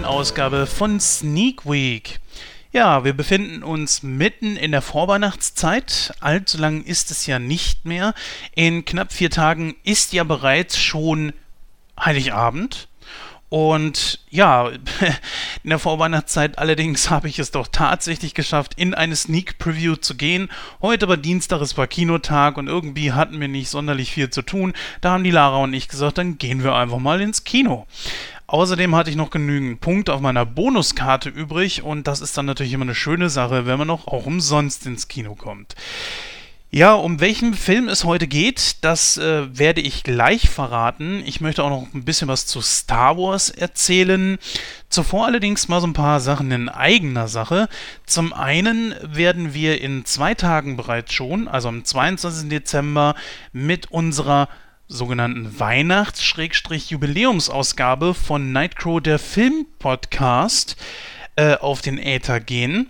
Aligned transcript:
neuen 0.00 0.04
Ausgabe 0.04 0.66
von 0.66 0.98
Sneak 0.98 1.66
Week. 1.66 2.20
Ja, 2.72 3.04
wir 3.04 3.12
befinden 3.12 3.62
uns 3.62 4.02
mitten 4.02 4.56
in 4.56 4.70
der 4.70 4.80
Vorweihnachtszeit. 4.80 6.14
Allzu 6.20 6.56
lang 6.56 6.84
ist 6.84 7.10
es 7.10 7.26
ja 7.26 7.38
nicht 7.38 7.84
mehr. 7.84 8.14
In 8.54 8.86
knapp 8.86 9.12
vier 9.12 9.28
Tagen 9.30 9.74
ist 9.84 10.14
ja 10.14 10.24
bereits 10.24 10.78
schon 10.78 11.34
Heiligabend. 11.98 12.88
Und 13.50 14.20
ja, 14.30 14.68
in 15.64 15.70
der 15.70 15.80
Vorweihnachtszeit 15.80 16.56
allerdings 16.56 17.10
habe 17.10 17.28
ich 17.28 17.40
es 17.40 17.50
doch 17.50 17.66
tatsächlich 17.66 18.32
geschafft, 18.32 18.74
in 18.76 18.94
eine 18.94 19.16
Sneak 19.16 19.58
Preview 19.58 19.96
zu 19.96 20.16
gehen. 20.16 20.48
Heute 20.80 21.08
war 21.08 21.16
Dienstag, 21.16 21.60
es 21.60 21.76
war 21.76 21.88
Kinotag 21.88 22.56
und 22.56 22.68
irgendwie 22.68 23.12
hatten 23.12 23.40
wir 23.40 23.48
nicht 23.48 23.68
sonderlich 23.68 24.12
viel 24.12 24.30
zu 24.30 24.42
tun. 24.42 24.72
Da 25.00 25.10
haben 25.10 25.24
die 25.24 25.32
Lara 25.32 25.56
und 25.58 25.74
ich 25.74 25.88
gesagt, 25.88 26.18
dann 26.18 26.38
gehen 26.38 26.62
wir 26.62 26.76
einfach 26.76 26.98
mal 26.98 27.20
ins 27.20 27.42
Kino. 27.42 27.88
Außerdem 28.46 28.94
hatte 28.94 29.10
ich 29.10 29.16
noch 29.16 29.30
genügend 29.30 29.80
Punkte 29.80 30.14
auf 30.14 30.20
meiner 30.20 30.46
Bonuskarte 30.46 31.28
übrig 31.28 31.82
und 31.82 32.06
das 32.06 32.20
ist 32.20 32.38
dann 32.38 32.46
natürlich 32.46 32.72
immer 32.72 32.84
eine 32.84 32.94
schöne 32.94 33.30
Sache, 33.30 33.66
wenn 33.66 33.78
man 33.78 33.88
noch 33.88 34.06
auch 34.06 34.26
umsonst 34.26 34.86
ins 34.86 35.08
Kino 35.08 35.34
kommt. 35.34 35.74
Ja, 36.72 36.94
um 36.94 37.18
welchen 37.18 37.54
Film 37.54 37.88
es 37.88 38.04
heute 38.04 38.28
geht, 38.28 38.84
das 38.84 39.16
äh, 39.16 39.58
werde 39.58 39.80
ich 39.80 40.04
gleich 40.04 40.48
verraten. 40.48 41.20
Ich 41.26 41.40
möchte 41.40 41.64
auch 41.64 41.70
noch 41.70 41.88
ein 41.92 42.04
bisschen 42.04 42.28
was 42.28 42.46
zu 42.46 42.60
Star 42.60 43.18
Wars 43.18 43.50
erzählen. 43.50 44.38
Zuvor 44.88 45.26
allerdings 45.26 45.66
mal 45.66 45.80
so 45.80 45.88
ein 45.88 45.94
paar 45.94 46.20
Sachen 46.20 46.52
in 46.52 46.68
eigener 46.68 47.26
Sache. 47.26 47.68
Zum 48.06 48.32
einen 48.32 48.94
werden 49.02 49.52
wir 49.52 49.80
in 49.80 50.04
zwei 50.04 50.36
Tagen 50.36 50.76
bereits 50.76 51.12
schon, 51.12 51.48
also 51.48 51.66
am 51.66 51.84
22. 51.84 52.48
Dezember, 52.48 53.16
mit 53.52 53.90
unserer 53.90 54.48
sogenannten 54.86 55.58
Weihnachts-Jubiläumsausgabe 55.58 58.14
von 58.14 58.52
Nightcrow, 58.52 59.00
der 59.00 59.18
Film-Podcast, 59.18 60.76
äh, 61.34 61.56
auf 61.56 61.80
den 61.80 61.98
Äther 61.98 62.38
gehen. 62.38 62.88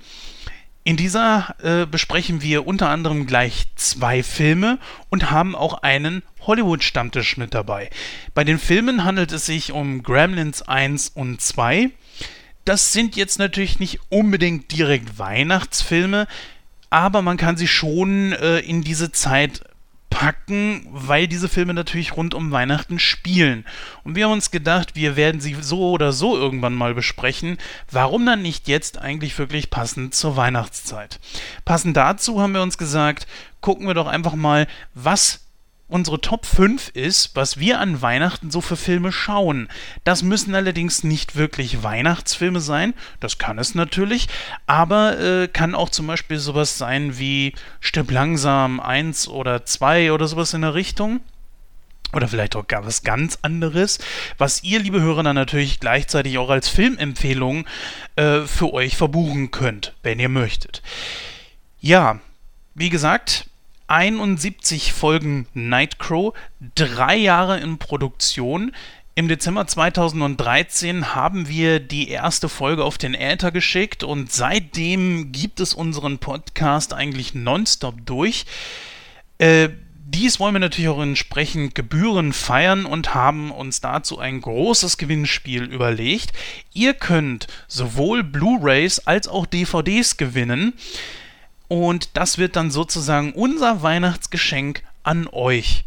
In 0.91 0.97
dieser 0.97 1.55
äh, 1.63 1.87
besprechen 1.87 2.43
wir 2.43 2.67
unter 2.67 2.89
anderem 2.89 3.25
gleich 3.25 3.67
zwei 3.77 4.25
Filme 4.25 4.81
und 5.09 5.31
haben 5.31 5.55
auch 5.55 5.85
einen 5.85 6.25
Hollywood-Stammtisch 6.41 7.37
mit 7.37 7.55
dabei. 7.55 7.91
Bei 8.35 8.43
den 8.43 8.59
Filmen 8.59 9.05
handelt 9.05 9.31
es 9.31 9.47
sich 9.47 9.71
um 9.71 10.03
Gremlins 10.03 10.63
1 10.63 11.11
und 11.11 11.41
2. 11.41 11.91
Das 12.65 12.93
sind 12.93 13.15
jetzt 13.15 13.39
natürlich 13.39 13.79
nicht 13.79 14.01
unbedingt 14.09 14.73
direkt 14.77 15.17
Weihnachtsfilme, 15.17 16.27
aber 16.91 17.23
man 17.23 17.37
kann 17.37 17.57
sie 17.57 17.69
schon 17.69 18.33
äh, 18.33 18.59
in 18.59 18.83
diese 18.83 19.13
Zeit 19.13 19.63
packen, 20.11 20.87
weil 20.91 21.29
diese 21.29 21.49
Filme 21.49 21.73
natürlich 21.73 22.17
rund 22.17 22.35
um 22.35 22.51
Weihnachten 22.51 22.99
spielen. 22.99 23.65
Und 24.05 24.17
wir 24.17 24.25
haben 24.25 24.33
uns 24.33 24.51
gedacht, 24.51 24.95
wir 24.95 25.17
werden 25.17 25.41
sie 25.41 25.57
so 25.61 25.91
oder 25.91 26.13
so 26.13 26.37
irgendwann 26.37 26.75
mal 26.75 26.95
besprechen. 26.95 27.57
Warum 27.91 28.27
dann 28.27 28.43
nicht 28.43 28.69
jetzt 28.69 28.99
eigentlich 28.99 29.39
wirklich 29.39 29.71
passend 29.71 30.15
zur 30.15 30.37
Weihnachtszeit? 30.37 31.21
Passend 31.65 31.97
dazu 31.97 32.41
haben 32.41 32.53
wir 32.53 32.63
uns 32.63 32.77
gesagt, 32.77 33.27
gucken 33.61 33.87
wir 33.87 33.95
doch 33.95 34.09
einfach 34.09 34.35
mal, 34.35 34.67
was 34.95 35.47
unsere 35.91 36.21
Top 36.21 36.47
5 36.47 36.91
ist, 36.91 37.35
was 37.35 37.59
wir 37.59 37.81
an 37.81 38.01
Weihnachten 38.01 38.51
so 38.51 38.61
für 38.61 38.77
Filme 38.77 39.13
schauen. 39.13 39.69
Das 40.05 40.23
müssen 40.23 40.55
allerdings 40.55 41.05
nicht 41.05 41.37
wirklich 41.37 41.83
Weihnachtsfilme 41.83 42.61
sein, 42.61 42.95
das 43.19 43.39
kann 43.39 43.59
es 43.59 43.75
natürlich, 43.75 44.29
aber 44.67 45.19
äh, 45.19 45.49
kann 45.49 45.75
auch 45.75 45.91
zum 45.91 46.07
Beispiel 46.07 46.39
sowas 46.39 46.79
sein 46.79 47.19
wie 47.19 47.55
Stirb 47.81 48.11
langsam 48.11 48.81
1 48.81 49.29
oder 49.29 49.65
2 49.65 50.13
oder 50.13 50.27
sowas 50.27 50.55
in 50.55 50.63
der 50.63 50.75
Richtung. 50.75 51.21
Oder 52.13 52.27
vielleicht 52.27 52.57
auch 52.57 52.67
gar 52.67 52.85
was 52.85 53.05
ganz 53.05 53.39
anderes, 53.43 53.99
was 54.37 54.65
ihr, 54.65 54.81
liebe 54.81 55.01
Hörer, 55.01 55.23
dann 55.23 55.37
natürlich 55.37 55.79
gleichzeitig 55.79 56.39
auch 56.39 56.51
als 56.51 56.69
Filmempfehlung 56.69 57.67
äh, 58.17 58.41
für 58.41 58.73
euch 58.73 58.97
verbuchen 58.97 59.53
könnt, 59.53 59.95
wenn 60.03 60.19
ihr 60.19 60.29
möchtet. 60.29 60.83
Ja, 61.79 62.19
wie 62.75 62.91
gesagt, 62.91 63.50
71 63.91 64.93
Folgen 64.93 65.47
Nightcrow, 65.53 66.33
drei 66.77 67.17
Jahre 67.17 67.59
in 67.59 67.79
Produktion. 67.79 68.73
Im 69.17 69.27
Dezember 69.27 69.67
2013 69.67 71.17
haben 71.17 71.49
wir 71.49 71.81
die 71.81 72.09
erste 72.09 72.49
Folge 72.49 72.85
auf 72.85 72.99
den 72.99 73.15
Äther 73.15 73.51
geschickt 73.51 74.05
und 74.05 74.31
seitdem 74.31 75.33
gibt 75.33 75.59
es 75.59 75.75
unseren 75.75 76.19
Podcast 76.19 76.95
eigentlich 76.95 77.35
nonstop 77.35 78.07
durch. 78.07 78.47
Äh, 79.39 79.71
dies 80.07 80.39
wollen 80.39 80.55
wir 80.55 80.61
natürlich 80.61 80.89
auch 80.89 81.03
entsprechend 81.03 81.75
Gebühren 81.75 82.33
feiern 82.33 82.87
und 82.87 83.15
haben 83.15 83.51
uns 83.51 83.81
dazu 83.81 84.21
ein 84.21 84.41
großes 84.41 84.99
Gewinnspiel 84.99 85.65
überlegt. 85.65 86.33
Ihr 86.73 86.95
könnt 86.95 87.49
sowohl 87.67 88.23
Blu-rays 88.23 89.01
als 89.01 89.27
auch 89.27 89.47
DVDs 89.47 90.17
gewinnen. 90.17 90.75
Und 91.71 92.17
das 92.17 92.37
wird 92.37 92.57
dann 92.57 92.73
sozusagen 92.73 93.33
unser 93.33 93.81
Weihnachtsgeschenk 93.81 94.83
an 95.05 95.29
euch. 95.31 95.85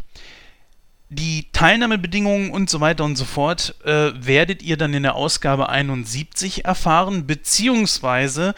Die 1.10 1.48
Teilnahmebedingungen 1.52 2.52
und 2.52 2.70
so 2.70 2.80
weiter 2.80 3.04
und 3.04 3.18
so 3.18 3.26
fort 3.26 3.76
äh, 3.84 4.12
werdet 4.16 4.64
ihr 4.64 4.78
dann 4.78 4.94
in 4.94 5.04
der 5.04 5.16
Ausgabe 5.16 5.68
71 5.68 6.64
erfahren, 6.64 7.28
beziehungsweise 7.28 8.56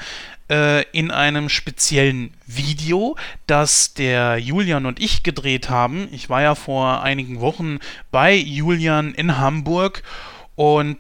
äh, 0.51 0.83
in 0.91 1.09
einem 1.09 1.49
speziellen 1.49 2.31
Video, 2.45 3.17
das 3.47 3.95
der 3.95 4.37
Julian 4.37 4.85
und 4.85 4.99
ich 4.99 5.23
gedreht 5.23 5.67
haben. 5.67 6.07
Ich 6.11 6.29
war 6.29 6.43
ja 6.43 6.53
vor 6.53 7.01
einigen 7.01 7.39
Wochen 7.41 7.79
bei 8.11 8.35
Julian 8.35 9.15
in 9.15 9.39
Hamburg 9.39 10.03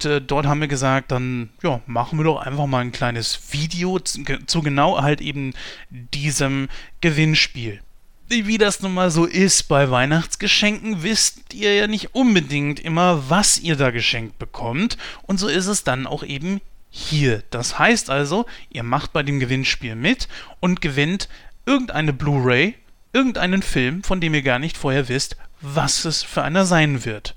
äh, 0.05 0.21
dort 0.21 0.45
haben 0.45 0.61
wir 0.61 0.67
gesagt, 0.67 1.11
dann 1.11 1.49
ja, 1.63 1.81
machen 1.85 2.19
wir 2.19 2.25
doch 2.25 2.45
einfach 2.45 2.65
mal 2.65 2.79
ein 2.79 2.91
kleines 2.91 3.39
Video 3.51 3.99
zu, 3.99 4.23
zu 4.45 4.61
genau 4.61 5.01
halt 5.01 5.21
eben 5.21 5.53
diesem 5.89 6.67
Gewinnspiel. 7.01 7.79
Wie 8.27 8.57
das 8.57 8.81
nun 8.81 8.95
mal 8.95 9.11
so 9.11 9.25
ist 9.25 9.63
bei 9.63 9.91
Weihnachtsgeschenken, 9.91 11.03
wisst 11.03 11.53
ihr 11.53 11.75
ja 11.75 11.87
nicht 11.87 12.15
unbedingt 12.15 12.79
immer, 12.79 13.29
was 13.29 13.59
ihr 13.59 13.75
da 13.75 13.91
geschenkt 13.91 14.39
bekommt. 14.39 14.97
Und 15.23 15.39
so 15.39 15.47
ist 15.47 15.67
es 15.67 15.83
dann 15.83 16.07
auch 16.07 16.23
eben 16.23 16.59
hier. 16.89 17.43
Das 17.51 17.77
heißt 17.77 18.09
also, 18.09 18.45
ihr 18.71 18.83
macht 18.83 19.13
bei 19.13 19.21
dem 19.21 19.39
Gewinnspiel 19.39 19.95
mit 19.95 20.27
und 20.59 20.81
gewinnt 20.81 21.29
irgendeine 21.67 22.13
Blu-ray, 22.13 22.75
irgendeinen 23.13 23.61
Film, 23.61 24.03
von 24.03 24.19
dem 24.19 24.33
ihr 24.33 24.41
gar 24.41 24.59
nicht 24.59 24.75
vorher 24.75 25.07
wisst, 25.07 25.37
was 25.61 26.03
es 26.03 26.23
für 26.23 26.41
einer 26.41 26.65
sein 26.65 27.05
wird. 27.05 27.35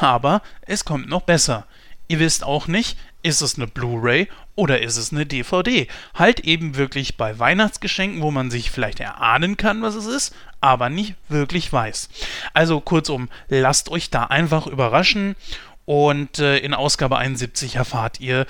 Aber 0.00 0.42
es 0.62 0.84
kommt 0.84 1.08
noch 1.08 1.22
besser. 1.22 1.66
Ihr 2.08 2.18
wisst 2.18 2.44
auch 2.44 2.66
nicht, 2.66 2.98
ist 3.22 3.40
es 3.40 3.56
eine 3.56 3.66
Blu-ray 3.66 4.28
oder 4.56 4.80
ist 4.82 4.96
es 4.96 5.12
eine 5.12 5.26
DVD? 5.26 5.86
Halt 6.14 6.40
eben 6.40 6.76
wirklich 6.76 7.16
bei 7.16 7.38
Weihnachtsgeschenken, 7.38 8.22
wo 8.22 8.30
man 8.30 8.50
sich 8.50 8.70
vielleicht 8.70 9.00
erahnen 9.00 9.56
kann, 9.56 9.82
was 9.82 9.94
es 9.94 10.06
ist, 10.06 10.34
aber 10.60 10.90
nicht 10.90 11.14
wirklich 11.28 11.72
weiß. 11.72 12.08
Also 12.52 12.80
kurzum, 12.80 13.28
lasst 13.48 13.90
euch 13.90 14.10
da 14.10 14.24
einfach 14.24 14.66
überraschen 14.66 15.36
und 15.84 16.38
äh, 16.38 16.58
in 16.58 16.74
Ausgabe 16.74 17.18
71 17.18 17.76
erfahrt 17.76 18.20
ihr, 18.20 18.46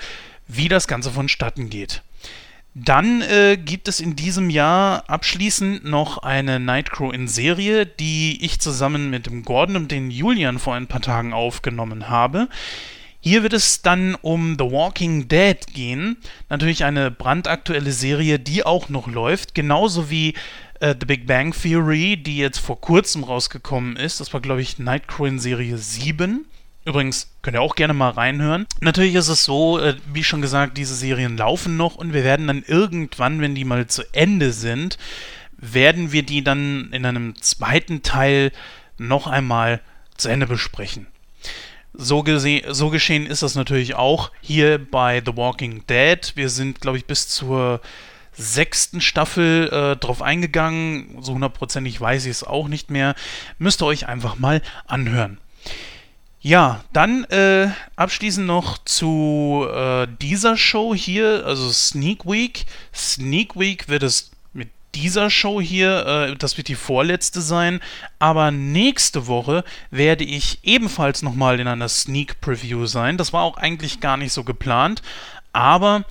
wie 0.47 0.67
das 0.67 0.87
Ganze 0.87 1.11
vonstatten 1.11 1.69
geht. 1.69 2.01
Dann 2.73 3.21
äh, 3.21 3.57
gibt 3.57 3.89
es 3.89 3.99
in 3.99 4.15
diesem 4.15 4.49
Jahr 4.49 5.09
abschließend 5.09 5.83
noch 5.83 6.19
eine 6.19 6.57
Nightcrow 6.59 7.13
in 7.13 7.27
Serie, 7.27 7.85
die 7.85 8.43
ich 8.43 8.61
zusammen 8.61 9.09
mit 9.09 9.25
dem 9.25 9.43
Gordon 9.43 9.75
und 9.75 9.91
den 9.91 10.09
Julian 10.09 10.57
vor 10.57 10.75
ein 10.75 10.87
paar 10.87 11.01
Tagen 11.01 11.33
aufgenommen 11.33 12.07
habe. 12.07 12.47
Hier 13.19 13.43
wird 13.43 13.53
es 13.53 13.81
dann 13.81 14.15
um 14.15 14.55
The 14.57 14.71
Walking 14.71 15.27
Dead 15.27 15.57
gehen. 15.73 16.17
Natürlich 16.49 16.85
eine 16.85 17.11
brandaktuelle 17.11 17.91
Serie, 17.91 18.39
die 18.39 18.65
auch 18.65 18.87
noch 18.87 19.07
läuft, 19.07 19.53
genauso 19.53 20.09
wie 20.09 20.33
äh, 20.79 20.95
The 20.97 21.05
Big 21.05 21.27
Bang 21.27 21.53
Theory, 21.53 22.17
die 22.17 22.37
jetzt 22.37 22.59
vor 22.59 22.79
kurzem 22.79 23.25
rausgekommen 23.25 23.97
ist. 23.97 24.21
Das 24.21 24.33
war, 24.33 24.39
glaube 24.39 24.61
ich, 24.61 24.79
Nightcrow 24.79 25.27
in 25.27 25.39
Serie 25.39 25.77
7. 25.77 26.45
Übrigens, 26.83 27.31
könnt 27.41 27.55
ihr 27.55 27.61
auch 27.61 27.75
gerne 27.75 27.93
mal 27.93 28.09
reinhören. 28.09 28.65
Natürlich 28.79 29.15
ist 29.15 29.27
es 29.27 29.43
so, 29.43 29.77
äh, 29.79 29.95
wie 30.11 30.23
schon 30.23 30.41
gesagt, 30.41 30.77
diese 30.77 30.95
Serien 30.95 31.37
laufen 31.37 31.77
noch 31.77 31.95
und 31.95 32.13
wir 32.13 32.23
werden 32.23 32.47
dann 32.47 32.63
irgendwann, 32.65 33.39
wenn 33.39 33.53
die 33.53 33.65
mal 33.65 33.85
zu 33.87 34.03
Ende 34.13 34.51
sind, 34.51 34.97
werden 35.57 36.11
wir 36.11 36.23
die 36.23 36.43
dann 36.43 36.89
in 36.91 37.05
einem 37.05 37.35
zweiten 37.39 38.01
Teil 38.01 38.51
noch 38.97 39.27
einmal 39.27 39.79
zu 40.17 40.29
Ende 40.29 40.47
besprechen. 40.47 41.07
So, 41.93 42.23
so 42.69 42.89
geschehen 42.89 43.27
ist 43.27 43.43
das 43.43 43.55
natürlich 43.55 43.95
auch 43.95 44.31
hier 44.41 44.79
bei 44.79 45.21
The 45.23 45.35
Walking 45.35 45.85
Dead. 45.87 46.31
Wir 46.35 46.49
sind, 46.49 46.81
glaube 46.81 46.97
ich, 46.97 47.05
bis 47.05 47.27
zur 47.27 47.81
sechsten 48.31 49.01
Staffel 49.01 49.69
äh, 49.71 49.97
drauf 49.97 50.21
eingegangen. 50.21 51.17
So 51.21 51.33
hundertprozentig 51.33 51.99
weiß 51.99 52.25
ich 52.25 52.31
es 52.31 52.43
auch 52.43 52.69
nicht 52.69 52.89
mehr. 52.89 53.13
Müsst 53.59 53.81
ihr 53.81 53.87
euch 53.87 54.07
einfach 54.07 54.39
mal 54.39 54.61
anhören. 54.87 55.37
Ja, 56.43 56.83
dann 56.91 57.23
äh, 57.25 57.69
abschließend 57.95 58.47
noch 58.47 58.79
zu 58.79 59.67
äh, 59.71 60.07
dieser 60.21 60.57
Show 60.57 60.95
hier, 60.95 61.43
also 61.45 61.71
Sneak 61.71 62.25
Week. 62.25 62.65
Sneak 62.95 63.55
Week 63.55 63.87
wird 63.89 64.01
es 64.01 64.31
mit 64.51 64.69
dieser 64.95 65.29
Show 65.29 65.61
hier, 65.61 66.03
äh, 66.07 66.35
das 66.35 66.57
wird 66.57 66.67
die 66.67 66.75
vorletzte 66.75 67.41
sein, 67.41 67.79
aber 68.17 68.49
nächste 68.49 69.27
Woche 69.27 69.63
werde 69.91 70.23
ich 70.23 70.57
ebenfalls 70.63 71.21
nochmal 71.21 71.59
in 71.59 71.67
einer 71.67 71.89
Sneak 71.89 72.41
Preview 72.41 72.87
sein. 72.87 73.17
Das 73.17 73.33
war 73.33 73.43
auch 73.43 73.57
eigentlich 73.57 73.99
gar 73.99 74.17
nicht 74.17 74.33
so 74.33 74.43
geplant, 74.43 75.03
aber 75.53 76.05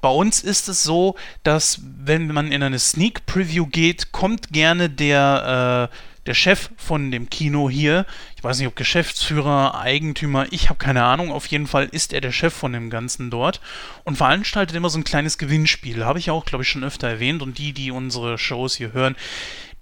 bei 0.00 0.08
uns 0.08 0.40
ist 0.40 0.70
es 0.70 0.82
so, 0.82 1.14
dass 1.42 1.80
wenn 1.82 2.28
man 2.28 2.52
in 2.52 2.62
eine 2.62 2.78
Sneak 2.78 3.26
Preview 3.26 3.66
geht, 3.66 4.12
kommt 4.12 4.50
gerne 4.50 4.88
der 4.88 5.90
äh, 5.92 5.96
der 6.26 6.34
Chef 6.34 6.70
von 6.76 7.10
dem 7.10 7.28
Kino 7.28 7.68
hier, 7.68 8.06
ich 8.36 8.44
weiß 8.44 8.58
nicht 8.58 8.68
ob 8.68 8.76
Geschäftsführer, 8.76 9.78
Eigentümer, 9.78 10.46
ich 10.50 10.68
habe 10.68 10.78
keine 10.78 11.04
Ahnung, 11.04 11.30
auf 11.30 11.46
jeden 11.46 11.66
Fall 11.66 11.86
ist 11.86 12.12
er 12.12 12.20
der 12.20 12.32
Chef 12.32 12.54
von 12.54 12.72
dem 12.72 12.90
Ganzen 12.90 13.30
dort 13.30 13.60
und 14.04 14.16
veranstaltet 14.16 14.76
immer 14.76 14.90
so 14.90 14.98
ein 14.98 15.04
kleines 15.04 15.38
Gewinnspiel. 15.38 16.04
Habe 16.04 16.18
ich 16.18 16.30
auch, 16.30 16.44
glaube 16.44 16.62
ich, 16.62 16.68
schon 16.68 16.84
öfter 16.84 17.08
erwähnt 17.08 17.42
und 17.42 17.58
die, 17.58 17.72
die 17.72 17.90
unsere 17.90 18.38
Shows 18.38 18.74
hier 18.74 18.92
hören, 18.92 19.16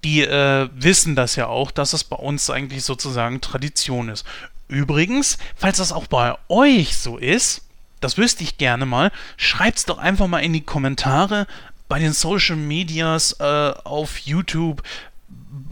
die 0.04 0.22
äh, 0.22 0.68
wissen 0.74 1.14
das 1.14 1.36
ja 1.36 1.46
auch, 1.46 1.70
dass 1.70 1.92
es 1.92 2.02
bei 2.02 2.16
uns 2.16 2.50
eigentlich 2.50 2.84
sozusagen 2.84 3.40
Tradition 3.40 4.08
ist. 4.08 4.26
Übrigens, 4.68 5.38
falls 5.54 5.76
das 5.76 5.92
auch 5.92 6.06
bei 6.06 6.34
euch 6.48 6.96
so 6.96 7.18
ist, 7.18 7.62
das 8.00 8.18
wüsste 8.18 8.42
ich 8.42 8.58
gerne 8.58 8.84
mal, 8.84 9.12
schreibt 9.36 9.78
es 9.78 9.84
doch 9.84 9.98
einfach 9.98 10.26
mal 10.26 10.40
in 10.40 10.52
die 10.52 10.62
Kommentare 10.62 11.46
bei 11.88 11.98
den 11.98 12.12
Social 12.12 12.56
Medias, 12.56 13.36
äh, 13.38 13.44
auf 13.84 14.18
YouTube, 14.18 14.82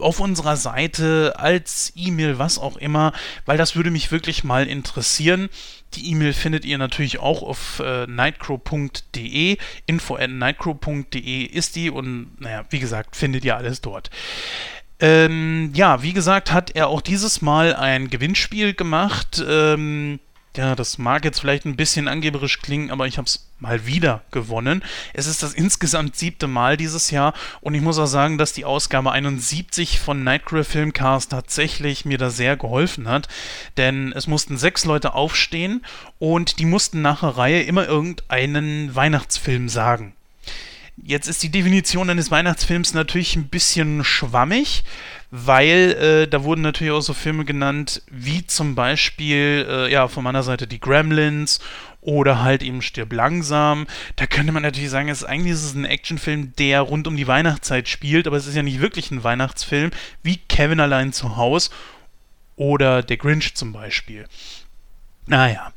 auf 0.00 0.20
unserer 0.20 0.56
Seite, 0.56 1.34
als 1.36 1.92
E-Mail, 1.96 2.38
was 2.38 2.58
auch 2.58 2.76
immer, 2.76 3.12
weil 3.46 3.58
das 3.58 3.76
würde 3.76 3.90
mich 3.90 4.10
wirklich 4.10 4.44
mal 4.44 4.66
interessieren. 4.66 5.48
Die 5.94 6.10
E-Mail 6.10 6.32
findet 6.32 6.64
ihr 6.64 6.78
natürlich 6.78 7.18
auch 7.18 7.42
auf 7.42 7.80
äh, 7.84 8.06
nightcrow.de. 8.06 9.56
Info 9.86 10.16
at 10.16 10.30
nightcrow.de 10.30 11.42
ist 11.44 11.76
die 11.76 11.90
und 11.90 12.40
naja, 12.40 12.64
wie 12.70 12.78
gesagt, 12.78 13.16
findet 13.16 13.44
ihr 13.44 13.56
alles 13.56 13.80
dort. 13.80 14.10
Ähm, 15.00 15.70
ja, 15.74 16.02
wie 16.02 16.12
gesagt, 16.12 16.52
hat 16.52 16.70
er 16.76 16.88
auch 16.88 17.00
dieses 17.00 17.40
Mal 17.40 17.74
ein 17.74 18.10
Gewinnspiel 18.10 18.74
gemacht. 18.74 19.42
Ähm, 19.46 20.20
ja, 20.56 20.74
das 20.74 20.98
mag 20.98 21.24
jetzt 21.24 21.40
vielleicht 21.40 21.64
ein 21.64 21.76
bisschen 21.76 22.08
angeberisch 22.08 22.60
klingen, 22.60 22.90
aber 22.90 23.06
ich 23.06 23.18
habe 23.18 23.26
es 23.26 23.46
mal 23.60 23.86
wieder 23.86 24.22
gewonnen. 24.32 24.82
Es 25.14 25.26
ist 25.26 25.42
das 25.42 25.54
insgesamt 25.54 26.16
siebte 26.16 26.48
Mal 26.48 26.76
dieses 26.76 27.10
Jahr 27.12 27.34
und 27.60 27.74
ich 27.74 27.82
muss 27.82 27.98
auch 27.98 28.06
sagen, 28.06 28.36
dass 28.36 28.52
die 28.52 28.64
Ausgabe 28.64 29.12
71 29.12 30.00
von 30.00 30.24
Nightcrawler 30.24 30.64
Filmcast 30.64 31.30
tatsächlich 31.30 32.04
mir 32.04 32.18
da 32.18 32.30
sehr 32.30 32.56
geholfen 32.56 33.06
hat, 33.06 33.28
denn 33.76 34.12
es 34.12 34.26
mussten 34.26 34.58
sechs 34.58 34.84
Leute 34.84 35.14
aufstehen 35.14 35.84
und 36.18 36.58
die 36.58 36.66
mussten 36.66 37.00
nach 37.00 37.20
der 37.20 37.36
Reihe 37.36 37.62
immer 37.62 37.86
irgendeinen 37.86 38.94
Weihnachtsfilm 38.94 39.68
sagen. 39.68 40.14
Jetzt 41.02 41.28
ist 41.28 41.42
die 41.42 41.50
Definition 41.50 42.10
eines 42.10 42.30
Weihnachtsfilms 42.30 42.92
natürlich 42.92 43.36
ein 43.36 43.48
bisschen 43.48 44.04
schwammig, 44.04 44.84
weil 45.30 45.92
äh, 45.92 46.28
da 46.28 46.42
wurden 46.44 46.62
natürlich 46.62 46.92
auch 46.92 47.00
so 47.00 47.14
Filme 47.14 47.44
genannt, 47.44 48.02
wie 48.10 48.46
zum 48.46 48.74
Beispiel, 48.74 49.66
äh, 49.68 49.92
ja, 49.92 50.08
von 50.08 50.24
meiner 50.24 50.42
Seite 50.42 50.66
die 50.66 50.80
Gremlins 50.80 51.60
oder 52.00 52.42
halt 52.42 52.62
eben 52.62 52.82
Stirb 52.82 53.12
langsam. 53.12 53.86
Da 54.16 54.26
könnte 54.26 54.52
man 54.52 54.62
natürlich 54.62 54.90
sagen, 54.90 55.08
es 55.08 55.22
ist 55.22 55.28
eigentlich 55.28 55.52
ist 55.52 55.64
es 55.64 55.74
ein 55.74 55.84
Actionfilm, 55.84 56.54
der 56.56 56.80
rund 56.80 57.06
um 57.06 57.16
die 57.16 57.26
Weihnachtszeit 57.26 57.88
spielt, 57.88 58.26
aber 58.26 58.36
es 58.36 58.46
ist 58.46 58.56
ja 58.56 58.62
nicht 58.62 58.80
wirklich 58.80 59.10
ein 59.10 59.22
Weihnachtsfilm, 59.22 59.90
wie 60.22 60.38
Kevin 60.48 60.80
allein 60.80 61.12
zu 61.12 61.36
Hause 61.36 61.70
oder 62.56 63.02
Der 63.02 63.16
Grinch 63.16 63.54
zum 63.54 63.72
Beispiel. 63.72 64.26
Naja, 65.30 65.72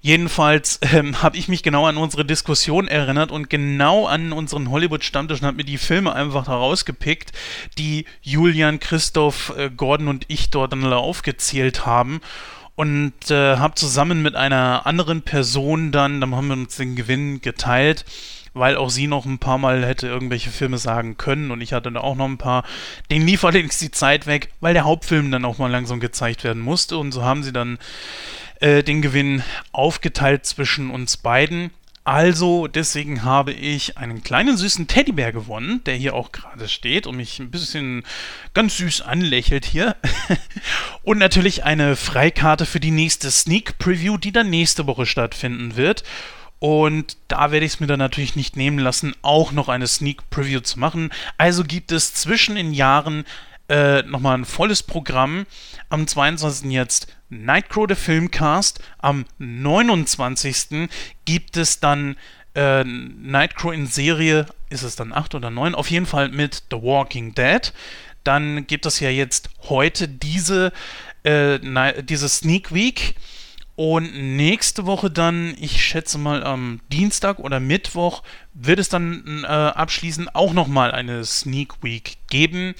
jedenfalls 0.00 0.78
ähm, 0.80 1.22
habe 1.22 1.36
ich 1.36 1.46
mich 1.46 1.62
genau 1.62 1.84
an 1.84 1.98
unsere 1.98 2.24
Diskussion 2.24 2.88
erinnert 2.88 3.30
und 3.30 3.50
genau 3.50 4.06
an 4.06 4.32
unseren 4.32 4.70
Hollywood-Stammtisch 4.70 5.42
und 5.42 5.46
habe 5.46 5.58
mir 5.58 5.64
die 5.64 5.76
Filme 5.76 6.14
einfach 6.14 6.48
herausgepickt, 6.48 7.32
die 7.76 8.06
Julian, 8.22 8.80
Christoph, 8.80 9.52
äh, 9.58 9.68
Gordon 9.68 10.08
und 10.08 10.24
ich 10.28 10.48
dort 10.48 10.72
dann 10.72 10.84
alle 10.84 10.96
aufgezählt 10.96 11.84
haben 11.84 12.22
und 12.76 13.30
äh, 13.30 13.58
habe 13.58 13.74
zusammen 13.74 14.22
mit 14.22 14.36
einer 14.36 14.86
anderen 14.86 15.20
Person 15.20 15.92
dann, 15.92 16.22
dann 16.22 16.34
haben 16.34 16.46
wir 16.46 16.54
uns 16.54 16.76
den 16.76 16.96
Gewinn 16.96 17.42
geteilt, 17.42 18.06
weil 18.54 18.78
auch 18.78 18.88
sie 18.88 19.06
noch 19.06 19.26
ein 19.26 19.38
paar 19.38 19.58
Mal 19.58 19.84
hätte 19.84 20.06
irgendwelche 20.06 20.48
Filme 20.48 20.78
sagen 20.78 21.18
können 21.18 21.50
und 21.50 21.60
ich 21.60 21.74
hatte 21.74 21.92
dann 21.92 22.02
auch 22.02 22.16
noch 22.16 22.24
ein 22.24 22.38
paar. 22.38 22.64
Den 23.10 23.26
lief 23.26 23.44
allerdings 23.44 23.78
die 23.78 23.90
Zeit 23.90 24.26
weg, 24.26 24.48
weil 24.60 24.72
der 24.72 24.84
Hauptfilm 24.84 25.30
dann 25.30 25.44
auch 25.44 25.58
mal 25.58 25.70
langsam 25.70 26.00
gezeigt 26.00 26.42
werden 26.42 26.62
musste 26.62 26.96
und 26.96 27.12
so 27.12 27.22
haben 27.22 27.42
sie 27.42 27.52
dann 27.52 27.78
äh, 28.64 28.82
den 28.82 29.02
Gewinn 29.02 29.42
aufgeteilt 29.72 30.46
zwischen 30.46 30.90
uns 30.90 31.18
beiden. 31.18 31.70
Also, 32.02 32.66
deswegen 32.66 33.22
habe 33.22 33.52
ich 33.52 33.98
einen 33.98 34.22
kleinen 34.22 34.56
süßen 34.56 34.86
Teddybär 34.86 35.32
gewonnen, 35.32 35.82
der 35.84 35.96
hier 35.96 36.14
auch 36.14 36.32
gerade 36.32 36.66
steht 36.68 37.06
und 37.06 37.16
mich 37.16 37.38
ein 37.38 37.50
bisschen 37.50 38.04
ganz 38.54 38.78
süß 38.78 39.02
anlächelt 39.02 39.66
hier. 39.66 39.96
und 41.02 41.18
natürlich 41.18 41.64
eine 41.64 41.94
Freikarte 41.94 42.64
für 42.64 42.80
die 42.80 42.90
nächste 42.90 43.30
Sneak 43.30 43.76
Preview, 43.76 44.16
die 44.16 44.32
dann 44.32 44.48
nächste 44.48 44.86
Woche 44.86 45.04
stattfinden 45.04 45.76
wird. 45.76 46.02
Und 46.58 47.18
da 47.28 47.52
werde 47.52 47.66
ich 47.66 47.74
es 47.74 47.80
mir 47.80 47.86
dann 47.86 47.98
natürlich 47.98 48.34
nicht 48.34 48.56
nehmen 48.56 48.78
lassen, 48.78 49.14
auch 49.20 49.52
noch 49.52 49.68
eine 49.68 49.86
Sneak 49.86 50.30
Preview 50.30 50.60
zu 50.60 50.80
machen. 50.80 51.10
Also 51.36 51.64
gibt 51.64 51.92
es 51.92 52.14
zwischen 52.14 52.54
den 52.54 52.72
Jahren 52.72 53.26
äh, 53.68 54.02
nochmal 54.02 54.38
ein 54.38 54.44
volles 54.44 54.82
Programm. 54.82 55.46
Am 55.88 56.06
22. 56.06 56.70
jetzt 56.70 57.08
Nightcrow, 57.28 57.86
der 57.86 57.96
Filmcast. 57.96 58.80
Am 58.98 59.24
29. 59.38 60.88
gibt 61.24 61.56
es 61.56 61.80
dann 61.80 62.16
äh, 62.54 62.84
Nightcrow 62.84 63.72
in 63.72 63.86
Serie, 63.86 64.46
ist 64.70 64.82
es 64.82 64.96
dann 64.96 65.12
8 65.12 65.34
oder 65.34 65.50
9? 65.50 65.74
Auf 65.74 65.90
jeden 65.90 66.06
Fall 66.06 66.28
mit 66.28 66.64
The 66.70 66.76
Walking 66.76 67.34
Dead. 67.34 67.72
Dann 68.22 68.66
gibt 68.66 68.86
es 68.86 69.00
ja 69.00 69.10
jetzt 69.10 69.50
heute 69.68 70.08
diese, 70.08 70.72
äh, 71.22 71.58
diese 72.02 72.28
Sneak 72.28 72.72
Week. 72.72 73.14
Und 73.76 74.36
nächste 74.36 74.86
Woche 74.86 75.10
dann, 75.10 75.56
ich 75.58 75.82
schätze 75.82 76.16
mal 76.16 76.44
am 76.44 76.80
Dienstag 76.92 77.40
oder 77.40 77.58
Mittwoch, 77.58 78.22
wird 78.52 78.78
es 78.78 78.88
dann 78.88 79.42
äh, 79.42 79.48
abschließend 79.48 80.36
auch 80.36 80.52
nochmal 80.52 80.92
eine 80.92 81.24
Sneak 81.24 81.82
Week 81.82 82.18
geben. 82.30 82.76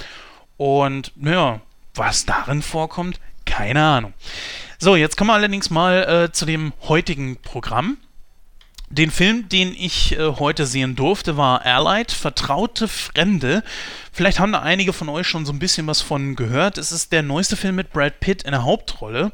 Und 0.57 1.13
naja, 1.17 1.61
was 1.95 2.27
darin 2.27 2.63
vorkommt, 2.63 3.21
keine 3.45 3.83
Ahnung. 3.83 4.15
So, 4.79 4.97
jetzt 4.97 5.17
kommen 5.17 5.31
wir 5.31 5.35
allerdings 5.35 5.71
mal 5.71 6.25
äh, 6.27 6.33
zu 6.33 6.47
dem 6.47 6.73
heutigen 6.83 7.37
Programm. 7.37 7.99
Den 8.91 9.11
Film, 9.11 9.49
den 9.49 9.75
ich 9.75 10.17
äh, 10.17 10.35
heute 10.39 10.67
sehen 10.67 10.95
durfte, 10.95 11.37
war 11.37 11.65
Allied, 11.65 12.13
Vertraute 12.13 12.87
Fremde. 12.87 13.65
Vielleicht 14.13 14.39
haben 14.39 14.53
da 14.53 14.61
einige 14.61 14.93
von 14.93 15.09
euch 15.09 15.27
schon 15.27 15.47
so 15.47 15.53
ein 15.53 15.59
bisschen 15.59 15.87
was 15.87 16.01
von 16.01 16.37
gehört. 16.37 16.79
Es 16.79 16.93
ist 16.93 17.11
der 17.11 17.23
neueste 17.23 17.57
Film 17.57 17.75
mit 17.75 17.93
Brad 17.93 18.21
Pitt 18.21 18.45
in 18.45 18.53
der 18.53 18.63
Hauptrolle. 18.65 19.33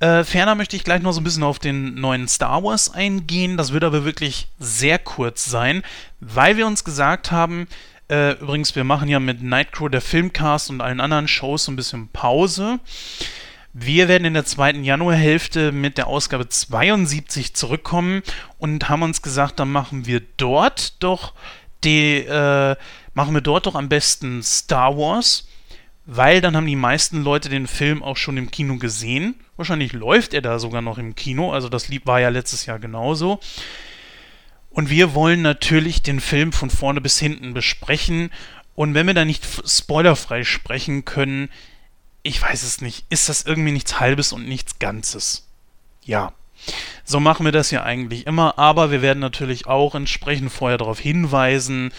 Äh, 0.00 0.24
ferner 0.24 0.54
möchte 0.54 0.76
ich 0.76 0.84
gleich 0.84 1.02
noch 1.02 1.12
so 1.12 1.20
ein 1.20 1.24
bisschen 1.24 1.42
auf 1.42 1.58
den 1.58 1.94
neuen 1.94 2.28
Star 2.28 2.62
Wars 2.62 2.92
eingehen. 2.92 3.56
Das 3.56 3.72
wird 3.72 3.84
aber 3.84 4.04
wirklich 4.04 4.48
sehr 4.58 4.98
kurz 4.98 5.44
sein, 5.44 5.82
weil 6.20 6.56
wir 6.56 6.66
uns 6.66 6.84
gesagt 6.84 7.30
haben, 7.30 7.66
äh, 8.08 8.32
übrigens, 8.32 8.76
wir 8.76 8.84
machen 8.84 9.08
ja 9.08 9.18
mit 9.18 9.42
Nightcrow, 9.42 9.90
der 9.90 10.00
Filmcast 10.00 10.70
und 10.70 10.80
allen 10.80 11.00
anderen 11.00 11.28
Shows 11.28 11.64
so 11.64 11.72
ein 11.72 11.76
bisschen 11.76 12.08
Pause. 12.08 12.78
Wir 13.72 14.08
werden 14.08 14.24
in 14.24 14.34
der 14.34 14.46
zweiten 14.46 14.84
Januarhälfte 14.84 15.70
mit 15.70 15.98
der 15.98 16.06
Ausgabe 16.06 16.48
72 16.48 17.54
zurückkommen 17.54 18.22
und 18.58 18.88
haben 18.88 19.02
uns 19.02 19.20
gesagt, 19.20 19.58
dann 19.60 19.70
machen 19.70 20.06
wir 20.06 20.22
dort 20.38 21.02
doch 21.02 21.34
die, 21.84 22.18
äh, 22.18 22.76
machen 23.12 23.34
wir 23.34 23.42
dort 23.42 23.66
doch 23.66 23.74
am 23.74 23.88
besten 23.88 24.42
Star 24.42 24.96
Wars, 24.96 25.48
weil 26.06 26.40
dann 26.40 26.56
haben 26.56 26.66
die 26.66 26.76
meisten 26.76 27.22
Leute 27.22 27.48
den 27.48 27.66
Film 27.66 28.02
auch 28.02 28.16
schon 28.16 28.38
im 28.38 28.50
Kino 28.50 28.76
gesehen. 28.76 29.34
Wahrscheinlich 29.56 29.92
läuft 29.92 30.32
er 30.32 30.42
da 30.42 30.58
sogar 30.58 30.80
noch 30.80 30.96
im 30.96 31.14
Kino, 31.14 31.52
also 31.52 31.68
das 31.68 31.88
Lied 31.88 32.06
war 32.06 32.20
ja 32.20 32.28
letztes 32.28 32.66
Jahr 32.66 32.78
genauso. 32.78 33.40
Und 34.76 34.90
wir 34.90 35.14
wollen 35.14 35.40
natürlich 35.40 36.02
den 36.02 36.20
Film 36.20 36.52
von 36.52 36.68
vorne 36.68 37.00
bis 37.00 37.18
hinten 37.18 37.54
besprechen. 37.54 38.30
Und 38.74 38.92
wenn 38.92 39.06
wir 39.06 39.14
da 39.14 39.24
nicht 39.24 39.42
spoilerfrei 39.66 40.44
sprechen 40.44 41.06
können, 41.06 41.48
ich 42.22 42.42
weiß 42.42 42.62
es 42.62 42.82
nicht, 42.82 43.06
ist 43.08 43.30
das 43.30 43.40
irgendwie 43.40 43.72
nichts 43.72 44.00
Halbes 44.00 44.34
und 44.34 44.46
nichts 44.46 44.78
Ganzes. 44.78 45.48
Ja. 46.04 46.34
So 47.04 47.20
machen 47.20 47.46
wir 47.46 47.52
das 47.52 47.70
ja 47.70 47.84
eigentlich 47.84 48.26
immer, 48.26 48.58
aber 48.58 48.90
wir 48.90 49.00
werden 49.00 49.20
natürlich 49.20 49.66
auch 49.66 49.94
entsprechend 49.94 50.52
vorher 50.52 50.76
darauf 50.76 51.00
hinweisen, 51.00 51.90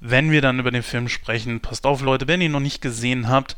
wenn 0.00 0.32
wir 0.32 0.42
dann 0.42 0.58
über 0.58 0.72
den 0.72 0.82
Film 0.82 1.08
sprechen. 1.08 1.60
Passt 1.60 1.86
auf, 1.86 2.00
Leute, 2.00 2.26
wenn 2.26 2.40
ihr 2.40 2.46
ihn 2.46 2.52
noch 2.52 2.58
nicht 2.58 2.80
gesehen 2.80 3.28
habt 3.28 3.56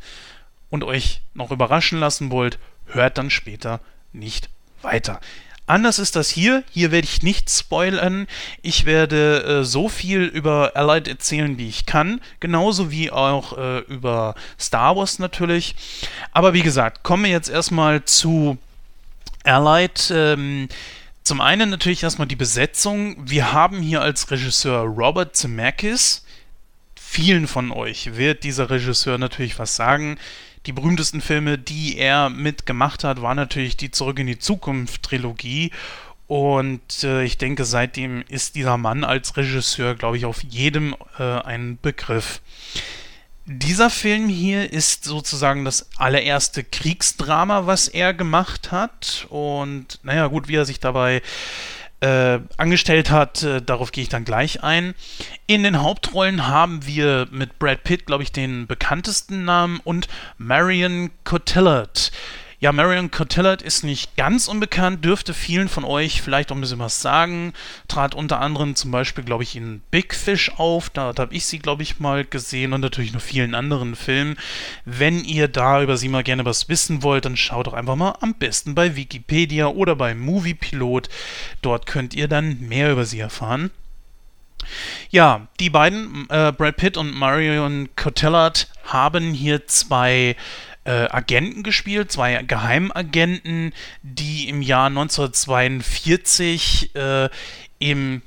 und 0.69 0.83
euch 0.83 1.21
noch 1.33 1.49
überraschen 1.49 1.99
lassen 1.99 2.29
wollt, 2.29 2.59
hört 2.85 3.17
dann 3.17 3.31
später 3.31 3.79
nicht 4.13 4.51
weiter. 4.83 5.19
Anders 5.67 5.99
ist 5.99 6.15
das 6.15 6.29
hier. 6.29 6.63
Hier 6.71 6.91
werde 6.91 7.05
ich 7.05 7.21
nicht 7.23 7.49
spoilern. 7.49 8.25
Ich 8.61 8.85
werde 8.85 9.43
äh, 9.43 9.63
so 9.63 9.89
viel 9.89 10.23
über 10.23 10.71
Allied 10.75 11.07
erzählen, 11.07 11.57
wie 11.57 11.67
ich 11.67 11.85
kann. 11.85 12.21
Genauso 12.39 12.89
wie 12.89 13.11
auch 13.11 13.57
äh, 13.57 13.79
über 13.79 14.33
Star 14.59 14.95
Wars 14.95 15.19
natürlich. 15.19 15.75
Aber 16.31 16.53
wie 16.53 16.63
gesagt, 16.63 17.03
kommen 17.03 17.25
wir 17.25 17.31
jetzt 17.31 17.49
erstmal 17.49 18.05
zu 18.05 18.57
Allied. 19.43 20.09
Ähm, 20.09 20.69
zum 21.23 21.41
einen 21.41 21.69
natürlich 21.69 22.01
erstmal 22.01 22.29
die 22.29 22.37
Besetzung. 22.37 23.17
Wir 23.29 23.51
haben 23.51 23.81
hier 23.81 24.01
als 24.01 24.31
Regisseur 24.31 24.83
Robert 24.83 25.35
Zemeckis 25.35 26.23
vielen 27.07 27.47
von 27.47 27.71
euch 27.71 28.17
wird 28.17 28.43
dieser 28.43 28.69
Regisseur 28.69 29.17
natürlich 29.17 29.57
was 29.57 29.75
sagen. 29.75 30.17
Die 30.67 30.73
berühmtesten 30.73 31.21
Filme, 31.21 31.57
die 31.57 31.97
er 31.97 32.29
mitgemacht 32.29 33.05
hat, 33.05 33.21
waren 33.21 33.37
natürlich 33.37 33.77
die 33.77 33.89
Zurück 33.89 34.19
in 34.19 34.27
die 34.27 34.37
Zukunft 34.37 35.01
Trilogie. 35.01 35.71
Und 36.27 37.05
äh, 37.05 37.23
ich 37.23 37.37
denke, 37.37 37.63
seitdem 37.63 38.25
ist 38.27 38.55
dieser 38.55 38.77
Mann 38.77 39.05
als 39.05 39.37
Regisseur, 39.37 39.95
glaube 39.95 40.17
ich, 40.17 40.25
auf 40.25 40.43
jedem 40.43 40.93
äh, 41.17 41.23
ein 41.23 41.79
Begriff. 41.81 42.41
Dieser 43.45 43.89
Film 43.89 44.27
hier 44.27 44.73
ist 44.73 45.05
sozusagen 45.05 45.63
das 45.63 45.87
allererste 45.95 46.65
Kriegsdrama, 46.65 47.65
was 47.65 47.87
er 47.87 48.13
gemacht 48.13 48.73
hat. 48.73 49.25
Und 49.29 50.01
naja, 50.03 50.27
gut, 50.27 50.49
wie 50.49 50.55
er 50.55 50.65
sich 50.65 50.81
dabei 50.81 51.21
äh, 51.99 52.39
angestellt 52.57 53.09
hat, 53.09 53.43
äh, 53.43 53.61
darauf 53.61 53.91
gehe 53.91 54.03
ich 54.03 54.09
dann 54.09 54.25
gleich 54.25 54.63
ein. 54.63 54.93
In 55.47 55.63
den 55.63 55.81
Hauptrollen 55.81 56.47
haben 56.47 56.85
wir 56.85 57.27
mit 57.31 57.57
Brad 57.59 57.83
Pitt, 57.83 58.05
glaube 58.05 58.23
ich, 58.23 58.31
den 58.31 58.67
bekanntesten 58.67 59.45
Namen 59.45 59.79
und 59.83 60.07
Marion 60.37 61.09
Cotillard. 61.23 62.11
Ja, 62.59 62.71
Marion 62.71 63.11
Cotillard 63.11 63.61
ist 63.61 63.83
nicht 63.83 64.15
ganz 64.15 64.47
unbekannt, 64.47 65.05
dürfte 65.05 65.35
vielen 65.35 65.69
von 65.69 65.85
euch 65.85 66.23
vielleicht 66.23 66.51
auch 66.51 66.55
ein 66.55 66.61
bisschen 66.61 66.79
was 66.79 67.03
sagen. 67.03 67.53
Trat 67.87 68.15
unter 68.15 68.39
anderem 68.41 68.75
zum 68.75 68.89
Beispiel, 68.89 69.23
glaube 69.23 69.43
ich, 69.43 69.55
in 69.55 69.81
Big 69.91 70.15
Fish 70.15 70.49
auf. 70.57 70.89
Da, 70.89 71.13
da 71.13 71.21
habe 71.21 71.35
ich 71.35 71.45
sie, 71.45 71.59
glaube 71.59 71.83
ich, 71.83 71.99
mal 71.99 72.25
gesehen 72.25 72.73
und 72.73 72.81
natürlich 72.81 73.13
noch 73.13 73.21
vielen 73.21 73.53
anderen 73.53 73.95
Filmen. 73.95 74.37
Wenn 74.85 75.23
ihr 75.23 75.47
da 75.47 75.83
über 75.83 75.97
sie 75.97 76.09
mal 76.09 76.23
gerne 76.23 76.45
was 76.45 76.67
wissen 76.67 77.03
wollt, 77.03 77.25
dann 77.25 77.37
schaut 77.37 77.67
doch 77.67 77.73
einfach 77.73 77.95
mal 77.95 78.17
am 78.21 78.33
besten 78.33 78.73
bei 78.73 78.95
Wikipedia 78.95 79.67
oder 79.67 79.95
bei 79.95 80.15
Moviepilot. 80.15 81.09
Dort 81.61 81.85
könnt 81.85 82.15
ihr 82.15 82.27
dann 82.27 82.59
mehr 82.59 82.91
über 82.91 83.05
sie 83.05 83.19
erfahren. 83.19 83.69
Ja, 85.11 85.47
die 85.59 85.69
beiden, 85.69 86.27
äh, 86.29 86.51
Brad 86.51 86.77
Pitt 86.77 86.97
und 86.97 87.13
Marion 87.13 87.89
Cotillard, 87.95 88.67
haben 88.83 89.33
hier 89.33 89.67
zwei 89.67 90.35
Agenten 90.91 91.63
gespielt, 91.63 92.11
zwei 92.11 92.43
Geheimagenten, 92.43 93.73
die 94.03 94.49
im 94.49 94.61
Jahr 94.61 94.87
1942 94.87 96.95
äh, 96.95 97.29
im 97.79 98.21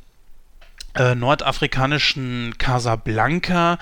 äh, 0.95 1.15
nordafrikanischen 1.15 2.55
Casablanca 2.59 3.79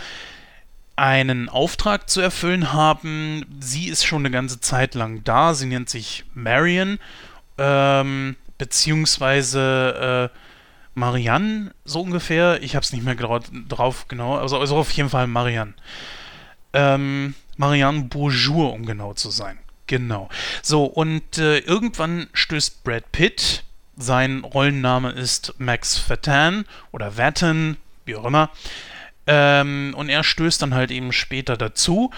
einen 0.96 1.48
Auftrag 1.48 2.10
zu 2.10 2.20
erfüllen 2.20 2.72
haben. 2.72 3.46
Sie 3.60 3.88
ist 3.88 4.04
schon 4.04 4.22
eine 4.22 4.32
ganze 4.32 4.60
Zeit 4.60 4.94
lang 4.94 5.22
da. 5.24 5.54
Sie 5.54 5.66
nennt 5.66 5.88
sich 5.88 6.24
Marion, 6.34 6.98
ähm, 7.56 8.36
beziehungsweise 8.58 10.32
äh, 10.34 10.38
Marianne, 10.94 11.72
so 11.84 12.00
ungefähr. 12.00 12.60
Ich 12.62 12.74
habe 12.74 12.84
es 12.84 12.92
nicht 12.92 13.04
mehr 13.04 13.14
drauf 13.14 14.08
genau. 14.08 14.36
Also, 14.36 14.58
also 14.58 14.76
auf 14.76 14.90
jeden 14.90 15.08
Fall 15.08 15.28
Marianne. 15.28 15.74
Ähm, 16.72 17.34
Marianne 17.58 18.04
Bourgeois, 18.04 18.72
um 18.72 18.86
genau 18.86 19.12
zu 19.14 19.30
sein. 19.30 19.58
Genau. 19.86 20.28
So, 20.62 20.84
und 20.84 21.38
äh, 21.38 21.58
irgendwann 21.58 22.28
stößt 22.32 22.84
Brad 22.84 23.10
Pitt, 23.10 23.64
sein 23.96 24.44
Rollenname 24.44 25.10
ist 25.10 25.54
Max 25.58 25.98
Vertan 25.98 26.64
oder 26.92 27.16
Vatten, 27.16 27.76
wie 28.04 28.14
auch 28.14 28.24
immer, 28.24 28.50
ähm, 29.26 29.94
und 29.96 30.08
er 30.08 30.24
stößt 30.24 30.62
dann 30.62 30.74
halt 30.74 30.90
eben 30.90 31.12
später 31.12 31.56
dazu 31.56 32.10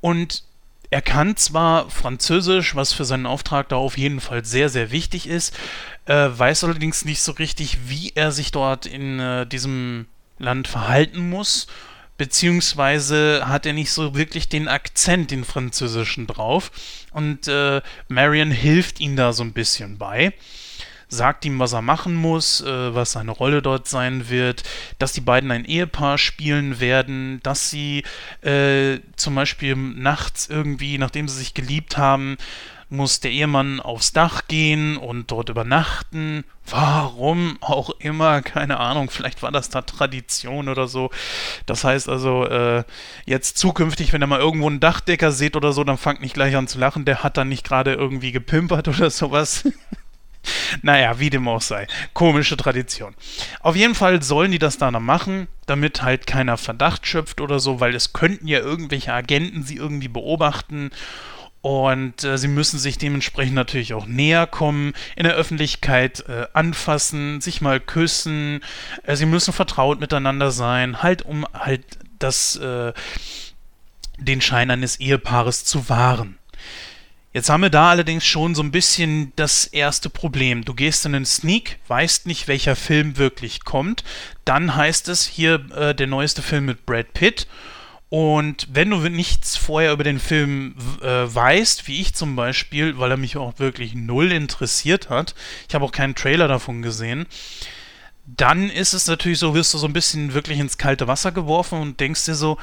und 0.00 0.44
er 0.90 1.02
kann 1.02 1.36
zwar 1.36 1.90
Französisch, 1.90 2.76
was 2.76 2.92
für 2.92 3.04
seinen 3.04 3.26
Auftrag 3.26 3.68
da 3.68 3.76
auf 3.76 3.98
jeden 3.98 4.20
Fall 4.20 4.44
sehr, 4.44 4.68
sehr 4.68 4.92
wichtig 4.92 5.26
ist, 5.28 5.56
äh, 6.04 6.28
weiß 6.30 6.62
allerdings 6.64 7.04
nicht 7.04 7.22
so 7.22 7.32
richtig, 7.32 7.88
wie 7.88 8.12
er 8.14 8.30
sich 8.30 8.52
dort 8.52 8.86
in 8.86 9.18
äh, 9.18 9.46
diesem 9.46 10.06
Land 10.38 10.68
verhalten 10.68 11.28
muss 11.30 11.66
beziehungsweise 12.16 13.42
hat 13.46 13.66
er 13.66 13.72
nicht 13.72 13.90
so 13.90 14.14
wirklich 14.14 14.48
den 14.48 14.68
Akzent, 14.68 15.30
den 15.30 15.44
französischen 15.44 16.26
drauf. 16.26 16.70
Und 17.12 17.48
äh, 17.48 17.82
Marion 18.08 18.50
hilft 18.50 19.00
ihm 19.00 19.16
da 19.16 19.32
so 19.32 19.42
ein 19.42 19.52
bisschen 19.52 19.98
bei. 19.98 20.32
Sagt 21.08 21.44
ihm, 21.44 21.60
was 21.60 21.72
er 21.72 21.82
machen 21.82 22.14
muss, 22.14 22.62
äh, 22.62 22.94
was 22.94 23.12
seine 23.12 23.30
Rolle 23.30 23.62
dort 23.62 23.86
sein 23.86 24.28
wird, 24.28 24.64
dass 24.98 25.12
die 25.12 25.20
beiden 25.20 25.52
ein 25.52 25.64
Ehepaar 25.64 26.18
spielen 26.18 26.80
werden, 26.80 27.38
dass 27.44 27.70
sie 27.70 28.02
äh, 28.42 28.98
zum 29.14 29.36
Beispiel 29.36 29.76
nachts 29.76 30.48
irgendwie, 30.48 30.98
nachdem 30.98 31.28
sie 31.28 31.38
sich 31.38 31.54
geliebt 31.54 31.96
haben, 31.96 32.36
muss 32.88 33.20
der 33.20 33.32
Ehemann 33.32 33.80
aufs 33.80 34.12
Dach 34.12 34.42
gehen 34.46 34.96
und 34.96 35.30
dort 35.30 35.48
übernachten. 35.48 36.44
Warum 36.68 37.58
auch 37.60 37.90
immer, 37.98 38.42
keine 38.42 38.78
Ahnung, 38.78 39.10
vielleicht 39.10 39.42
war 39.42 39.52
das 39.52 39.70
da 39.70 39.82
Tradition 39.82 40.68
oder 40.68 40.86
so. 40.86 41.10
Das 41.66 41.84
heißt 41.84 42.08
also, 42.08 42.46
äh, 42.46 42.84
jetzt 43.24 43.58
zukünftig, 43.58 44.12
wenn 44.12 44.22
ihr 44.22 44.26
mal 44.26 44.40
irgendwo 44.40 44.68
einen 44.68 44.80
Dachdecker 44.80 45.32
seht 45.32 45.56
oder 45.56 45.72
so, 45.72 45.82
dann 45.84 45.98
fangt 45.98 46.20
nicht 46.20 46.34
gleich 46.34 46.54
an 46.56 46.68
zu 46.68 46.78
lachen, 46.78 47.04
der 47.04 47.22
hat 47.22 47.36
dann 47.36 47.48
nicht 47.48 47.64
gerade 47.64 47.94
irgendwie 47.94 48.32
gepimpert 48.32 48.86
oder 48.88 49.10
sowas. 49.10 49.64
naja, 50.82 51.18
wie 51.18 51.30
dem 51.30 51.48
auch 51.48 51.62
sei. 51.62 51.88
Komische 52.14 52.56
Tradition. 52.56 53.14
Auf 53.60 53.74
jeden 53.74 53.96
Fall 53.96 54.22
sollen 54.22 54.52
die 54.52 54.60
das 54.60 54.78
da 54.78 54.92
noch 54.92 55.00
machen, 55.00 55.48
damit 55.66 56.02
halt 56.02 56.28
keiner 56.28 56.56
Verdacht 56.56 57.04
schöpft 57.04 57.40
oder 57.40 57.58
so, 57.58 57.80
weil 57.80 57.96
es 57.96 58.12
könnten 58.12 58.46
ja 58.46 58.60
irgendwelche 58.60 59.12
Agenten 59.12 59.64
sie 59.64 59.76
irgendwie 59.76 60.08
beobachten 60.08 60.92
und 61.66 62.22
äh, 62.22 62.38
sie 62.38 62.46
müssen 62.46 62.78
sich 62.78 62.96
dementsprechend 62.96 63.56
natürlich 63.56 63.92
auch 63.92 64.06
näher 64.06 64.46
kommen, 64.46 64.92
in 65.16 65.24
der 65.24 65.34
Öffentlichkeit 65.34 66.24
äh, 66.28 66.46
anfassen, 66.52 67.40
sich 67.40 67.60
mal 67.60 67.80
küssen. 67.80 68.60
Äh, 69.02 69.16
sie 69.16 69.26
müssen 69.26 69.52
vertraut 69.52 69.98
miteinander 69.98 70.52
sein, 70.52 71.02
halt 71.02 71.22
um 71.22 71.44
halt 71.52 71.82
das, 72.20 72.54
äh, 72.54 72.92
den 74.16 74.40
Schein 74.40 74.70
eines 74.70 75.00
Ehepaares 75.00 75.64
zu 75.64 75.88
wahren. 75.88 76.38
Jetzt 77.32 77.50
haben 77.50 77.62
wir 77.62 77.70
da 77.70 77.90
allerdings 77.90 78.24
schon 78.24 78.54
so 78.54 78.62
ein 78.62 78.70
bisschen 78.70 79.32
das 79.34 79.66
erste 79.66 80.08
Problem. 80.08 80.64
Du 80.64 80.72
gehst 80.72 81.04
in 81.04 81.16
einen 81.16 81.26
Sneak, 81.26 81.80
weißt 81.88 82.26
nicht, 82.26 82.46
welcher 82.46 82.76
Film 82.76 83.16
wirklich 83.16 83.64
kommt. 83.64 84.04
Dann 84.44 84.76
heißt 84.76 85.08
es 85.08 85.26
hier 85.26 85.66
äh, 85.74 85.96
der 85.96 86.06
neueste 86.06 86.42
Film 86.42 86.66
mit 86.66 86.86
Brad 86.86 87.12
Pitt 87.12 87.48
und 88.08 88.68
wenn 88.70 88.90
du 88.90 88.98
nichts 89.08 89.56
vorher 89.56 89.92
über 89.92 90.04
den 90.04 90.20
Film 90.20 90.76
äh, 91.02 91.06
weißt, 91.06 91.88
wie 91.88 92.00
ich 92.00 92.14
zum 92.14 92.36
Beispiel, 92.36 92.98
weil 92.98 93.10
er 93.10 93.16
mich 93.16 93.36
auch 93.36 93.58
wirklich 93.58 93.94
null 93.94 94.30
interessiert 94.30 95.10
hat, 95.10 95.34
ich 95.68 95.74
habe 95.74 95.84
auch 95.84 95.92
keinen 95.92 96.14
Trailer 96.14 96.46
davon 96.46 96.82
gesehen, 96.82 97.26
dann 98.24 98.70
ist 98.70 98.92
es 98.92 99.06
natürlich 99.06 99.38
so, 99.38 99.54
wirst 99.54 99.74
du 99.74 99.78
so 99.78 99.86
ein 99.86 99.92
bisschen 99.92 100.34
wirklich 100.34 100.58
ins 100.58 100.78
kalte 100.78 101.08
Wasser 101.08 101.32
geworfen 101.32 101.80
und 101.80 102.00
denkst 102.00 102.24
dir 102.24 102.34
so, 102.34 102.58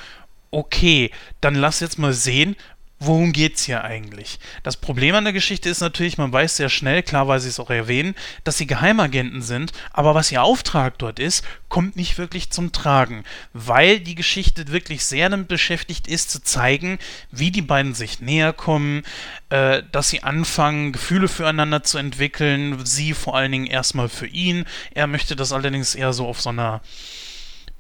okay, 0.52 1.12
dann 1.42 1.56
lass 1.56 1.80
jetzt 1.80 2.00
mal 2.00 2.14
sehen, 2.14 2.56
worum 3.06 3.34
geht's 3.34 3.64
hier 3.64 3.84
eigentlich? 3.84 4.40
Das 4.64 4.78
Problem 4.78 5.16
an 5.16 5.24
der 5.24 5.34
Geschichte 5.34 5.70
ist 5.70 5.82
natürlich, 5.82 6.18
man 6.18 6.32
weiß 6.32 6.58
sehr 6.58 6.70
schnell, 6.70 7.04
klar 7.04 7.28
weil 7.28 7.40
sie 7.40 7.50
es 7.50 7.60
auch 7.60 7.70
erwähnen, 7.70 8.16
dass 8.44 8.58
sie 8.58 8.68
Geheimagenten 8.68 9.42
sind, 9.42 9.72
aber 9.92 10.16
was 10.16 10.32
ihr 10.32 10.44
Auftrag 10.44 10.98
dort 10.98 11.20
ist, 11.20 11.46
kommt 11.70 11.96
nicht 11.96 12.18
wirklich 12.18 12.52
zum 12.52 12.72
Tragen, 12.72 13.24
weil 13.54 14.00
die 14.00 14.16
Geschichte 14.16 14.68
wirklich 14.68 15.06
sehr 15.06 15.30
damit 15.30 15.48
beschäftigt 15.48 16.08
ist, 16.08 16.32
zu 16.32 16.42
zeigen, 16.42 17.00
wie 17.32 17.52
die 17.52 17.62
beiden 17.62 17.94
sich 17.94 18.22
näher 18.22 18.54
kommen, 18.54 19.04
äh, 19.50 19.84
dass 19.92 20.10
sie 20.10 20.24
anfangen, 20.24 20.92
Gefühle 20.92 21.28
füreinander 21.28 21.84
zu 21.84 21.98
entwickeln, 21.98 22.86
sie 22.86 23.14
vor 23.14 23.36
allen 23.36 23.52
Dingen 23.52 23.68
erstmal 23.68 24.10
für 24.10 24.28
ihn. 24.28 24.66
Er 24.94 25.08
möchte 25.08 25.36
das 25.36 25.52
allerdings 25.52 25.96
eher 25.96 26.14
so 26.14 26.28
auf 26.28 26.42
so 26.42 26.50
einer 26.50 26.82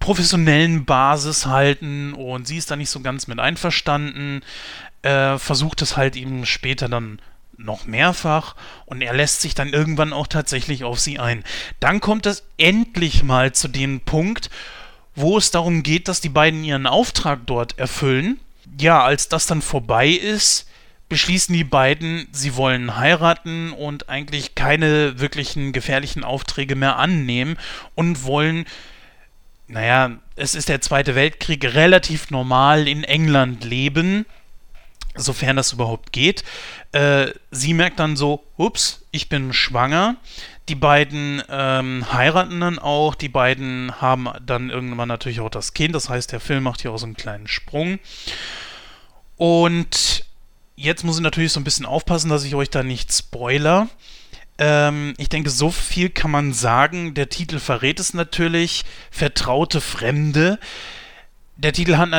professionellen 0.03 0.83
Basis 0.83 1.45
halten 1.45 2.13
und 2.13 2.45
sie 2.45 2.57
ist 2.57 2.69
da 2.69 2.75
nicht 2.75 2.89
so 2.89 2.99
ganz 2.99 3.27
mit 3.27 3.39
einverstanden 3.39 4.41
äh, 5.03 5.38
versucht 5.38 5.81
es 5.81 5.95
halt 5.95 6.15
ihm 6.15 6.45
später 6.45 6.89
dann 6.89 7.19
noch 7.57 7.86
mehrfach 7.86 8.55
und 8.86 9.01
er 9.01 9.13
lässt 9.13 9.41
sich 9.41 9.53
dann 9.53 9.74
irgendwann 9.74 10.13
auch 10.13 10.27
tatsächlich 10.27 10.83
auf 10.83 11.00
sie 11.00 11.19
ein. 11.19 11.43
Dann 11.79 12.00
kommt 12.00 12.25
es 12.25 12.43
endlich 12.57 13.24
mal 13.24 13.53
zu 13.53 13.67
dem 13.67 14.01
Punkt, 14.01 14.50
wo 15.15 15.38
es 15.38 15.51
darum 15.51 15.83
geht, 15.83 16.07
dass 16.07 16.22
die 16.22 16.29
beiden 16.29 16.63
ihren 16.63 16.88
Auftrag 16.88 17.41
dort 17.45 17.77
erfüllen. 17.77 18.39
Ja, 18.79 19.03
als 19.03 19.29
das 19.29 19.45
dann 19.45 19.62
vorbei 19.62 20.10
ist, 20.10 20.67
beschließen 21.10 21.53
die 21.53 21.63
beiden, 21.63 22.27
sie 22.31 22.55
wollen 22.55 22.98
heiraten 22.98 23.72
und 23.72 24.10
eigentlich 24.10 24.55
keine 24.55 25.19
wirklichen 25.19 25.72
gefährlichen 25.72 26.24
Aufträge 26.24 26.75
mehr 26.75 26.98
annehmen 26.98 27.57
und 27.93 28.24
wollen, 28.24 28.65
naja, 29.67 30.17
es 30.36 30.55
ist 30.55 30.69
der 30.69 30.81
Zweite 30.81 31.13
Weltkrieg, 31.13 31.63
relativ 31.75 32.31
normal 32.31 32.88
in 32.88 33.03
England 33.03 33.63
leben 33.63 34.25
sofern 35.15 35.55
das 35.55 35.74
überhaupt 35.74 36.12
geht. 36.12 36.43
Äh, 36.91 37.27
sie 37.51 37.74
merkt 37.74 38.00
dann 38.00 38.15
so, 38.15 38.43
ups, 38.58 39.05
ich 39.12 39.29
bin 39.29 39.53
schwanger. 39.53 40.15
Die 40.70 40.75
beiden 40.75 41.41
ähm, 41.50 42.05
heiraten 42.12 42.60
dann 42.60 42.79
auch. 42.79 43.15
Die 43.15 43.29
beiden 43.29 44.00
haben 44.01 44.29
dann 44.46 44.70
irgendwann 44.70 45.08
natürlich 45.08 45.41
auch 45.41 45.50
das 45.50 45.74
Kind. 45.74 45.93
Das 45.93 46.10
heißt, 46.10 46.32
der 46.32 46.39
Film 46.39 46.63
macht 46.63 46.82
hier 46.82 46.91
auch 46.91 46.98
so 46.98 47.05
einen 47.05 47.17
kleinen 47.17 47.48
Sprung. 47.48 48.00
Und 49.38 50.25
jetzt 50.75 51.03
muss 51.03 51.17
ich 51.17 51.24
natürlich 51.24 51.51
so 51.51 51.60
ein 51.60 51.65
bisschen 51.65 51.86
aufpassen, 51.86 52.29
dass 52.29 52.46
ich 52.46 52.55
euch 52.55 52.70
da 52.70 52.84
nicht 52.84 53.13
spoiler. 53.13 53.89
Ähm, 54.58 55.13
ich 55.17 55.29
denke, 55.29 55.50
so 55.50 55.70
viel 55.70 56.10
kann 56.10 56.32
man 56.32 56.53
sagen. 56.53 57.13
Der 57.13 57.29
Titel 57.29 57.60
verrät 57.60 58.00
es 58.00 58.13
natürlich. 58.13 58.86
Vertraute 59.12 59.82
Fremde 59.82 60.60
der 61.55 61.74
Titel 61.74 61.98
hat, 61.98 62.10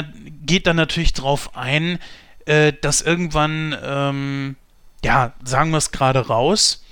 geht 0.44 0.66
dann 0.66 0.76
natürlich 0.76 1.12
darauf 1.12 1.56
ein, 1.56 1.98
äh, 2.46 2.72
dass 2.80 3.00
irgendwann, 3.00 3.76
ähm, 3.82 4.56
ja, 5.04 5.32
sagen 5.44 5.70
wir 5.70 5.78
es 5.78 5.92
gerade 5.92 6.26
raus, 6.26 6.84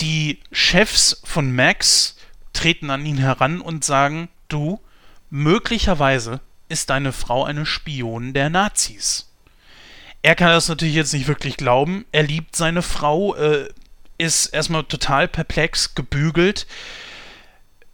die 0.00 0.40
Chefs 0.52 1.20
von 1.24 1.54
Max 1.54 2.16
treten 2.52 2.90
an 2.90 3.04
ihn 3.06 3.18
heran 3.18 3.60
und 3.60 3.84
sagen, 3.84 4.28
du, 4.48 4.80
möglicherweise 5.30 6.40
ist 6.68 6.90
deine 6.90 7.12
Frau 7.12 7.44
eine 7.44 7.66
Spion 7.66 8.32
der 8.32 8.50
Nazis. 8.50 9.28
Er 10.22 10.34
kann 10.34 10.48
das 10.48 10.68
natürlich 10.68 10.94
jetzt 10.94 11.14
nicht 11.14 11.28
wirklich 11.28 11.56
glauben. 11.56 12.04
Er 12.12 12.24
liebt 12.24 12.56
seine 12.56 12.82
Frau, 12.82 13.34
äh, 13.36 13.68
ist 14.18 14.46
erstmal 14.46 14.84
total 14.84 15.28
perplex, 15.28 15.94
gebügelt. 15.94 16.66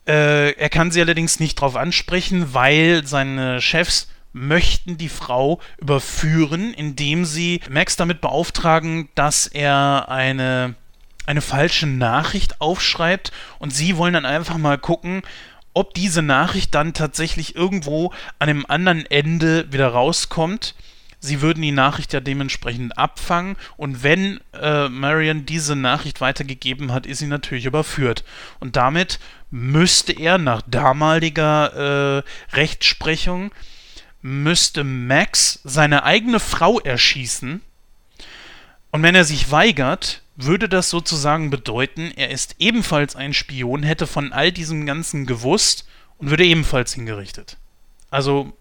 Äh, 0.07 0.53
er 0.53 0.71
kann 0.71 0.91
sie 0.91 1.01
allerdings 1.01 1.39
nicht 1.39 1.59
darauf 1.59 1.77
ansprechen, 1.77 2.55
weil 2.55 3.07
seine 3.07 3.61
Chefs 3.61 4.09
möchten 4.35 4.99
die 4.99 5.09
Frau 5.09 5.61
überführen, 5.79 6.75
indem 6.75 7.25
sie 7.25 7.61
Max 7.71 7.97
damit 7.97 8.21
beauftragen, 8.21 9.09
dass 9.15 9.47
er 9.47 10.09
eine, 10.09 10.75
eine 11.25 11.41
falsche 11.41 11.87
Nachricht 11.87 12.61
aufschreibt 12.61 13.33
und 13.59 13.71
sie 13.71 13.97
wollen 13.97 14.15
dann 14.15 14.27
einfach 14.27 14.59
mal 14.59 14.77
gucken, 14.77 15.23
ob 15.73 15.95
diese 15.95 16.23
Nachricht 16.23 16.75
dann 16.75 16.95
tatsächlich 16.95 17.57
irgendwo 17.57 18.13
an 18.39 18.49
dem 18.49 18.69
anderen 18.69 19.07
Ende 19.07 19.73
wieder 19.73 19.89
rauskommt. 19.89 20.75
Sie 21.21 21.41
würden 21.41 21.63
die 21.63 21.73
Nachricht 21.73 22.13
ja 22.13 22.21
dementsprechend 22.21 22.99
abfangen 22.99 23.57
und 23.77 24.03
wenn 24.03 24.41
äh, 24.53 24.89
Marion 24.89 25.47
diese 25.47 25.75
Nachricht 25.75 26.21
weitergegeben 26.21 26.93
hat, 26.93 27.07
ist 27.07 27.21
sie 27.21 27.27
natürlich 27.27 27.65
überführt. 27.65 28.25
Und 28.61 28.77
damit 28.77 29.21
müsste 29.51 30.13
er 30.13 30.39
nach 30.39 30.61
damaliger 30.67 32.19
äh, 32.19 32.57
Rechtsprechung 32.57 33.53
müsste 34.25 34.85
Max 34.85 35.61
seine 35.65 36.05
eigene 36.05 36.41
Frau 36.41 36.81
erschießen. 36.81 37.61
Und 38.91 39.03
wenn 39.03 39.15
er 39.15 39.25
sich 39.25 39.51
weigert, 39.51 40.23
würde 40.35 40.67
das 40.67 40.89
sozusagen 40.89 41.51
bedeuten, 41.51 42.11
er 42.17 42.31
ist 42.31 42.57
ebenfalls 42.59 43.17
ein 43.17 43.35
Spion, 43.35 43.83
hätte 43.83 44.07
von 44.07 44.33
all 44.33 44.51
diesem 44.51 44.87
Ganzen 44.87 45.27
gewusst 45.27 45.87
und 46.17 46.31
würde 46.31 46.47
ebenfalls 46.47 46.95
hingerichtet. 46.95 47.59
Also 48.11 48.55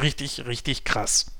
richtig, 0.00 0.46
richtig 0.46 0.84
krass. 0.84 1.32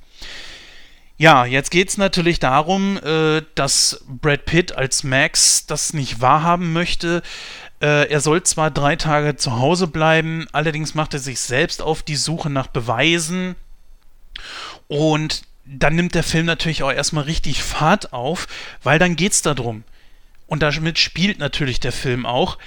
Ja, 1.17 1.45
jetzt 1.45 1.71
geht 1.71 1.89
es 1.89 1.99
natürlich 1.99 2.41
darum, 2.41 2.99
äh, 3.05 3.43
dass 3.55 4.05
Brad 4.09 4.45
Pitt 4.45 4.73
als 4.73 5.05
Max 5.05 5.67
das 5.67 5.93
nicht 5.93 6.21
wahrhaben 6.21 6.73
möchte. 6.73 7.23
Äh, 7.81 8.11
er 8.11 8.21
soll 8.21 8.43
zwar 8.43 8.73
drei 8.73 8.97
Tage 8.97 9.37
zu 9.37 9.57
Hause 9.57 9.87
bleiben, 9.87 10.49
allerdings 10.51 10.97
macht 10.97 11.15
er 11.15 11.21
sich 11.21 11.39
selbst 11.39 11.81
auf 11.81 12.03
die 12.03 12.17
Suche 12.17 12.51
nach 12.51 12.67
Beweisen, 12.67 13.55
und 14.89 15.43
dann 15.65 15.97
nimmt 15.97 16.15
der 16.15 16.23
Film 16.23 16.47
natürlich 16.47 16.83
auch 16.83 16.93
erstmal 16.93 17.25
richtig 17.25 17.63
Fahrt 17.63 18.13
auf, 18.13 18.47
weil 18.83 18.99
dann 18.99 19.17
geht 19.17 19.33
es 19.33 19.43
darum. 19.43 19.85
Und 20.47 20.63
damit 20.63 20.99
spielt 20.99 21.39
natürlich 21.39 21.79
der 21.79 21.93
Film 21.93 22.25
auch. 22.25 22.59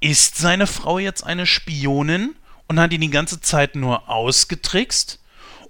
Ist 0.00 0.36
seine 0.36 0.66
Frau 0.66 0.98
jetzt 0.98 1.22
eine 1.22 1.46
Spionin 1.46 2.34
und 2.66 2.80
hat 2.80 2.92
ihn 2.92 3.00
die 3.00 3.10
ganze 3.10 3.40
Zeit 3.40 3.76
nur 3.76 4.08
ausgetrickst? 4.08 5.20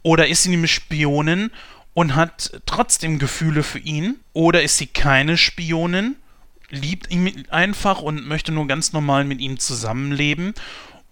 Oder 0.03 0.29
ist 0.29 0.44
sie 0.44 0.53
eine 0.53 0.68
Spionin 0.68 1.51
und 1.92 2.14
hat 2.14 2.61
trotzdem 2.64 3.18
Gefühle 3.18 3.62
für 3.62 3.79
ihn? 3.79 4.21
Oder 4.33 4.62
ist 4.62 4.79
sie 4.79 4.87
keine 4.87 5.37
Spionin, 5.37 6.16
liebt 6.71 7.11
ihn 7.11 7.47
einfach 7.51 8.01
und 8.01 8.27
möchte 8.27 8.53
nur 8.53 8.66
ganz 8.66 8.92
normal 8.92 9.25
mit 9.25 9.40
ihm 9.40 9.59
zusammenleben? 9.59 10.55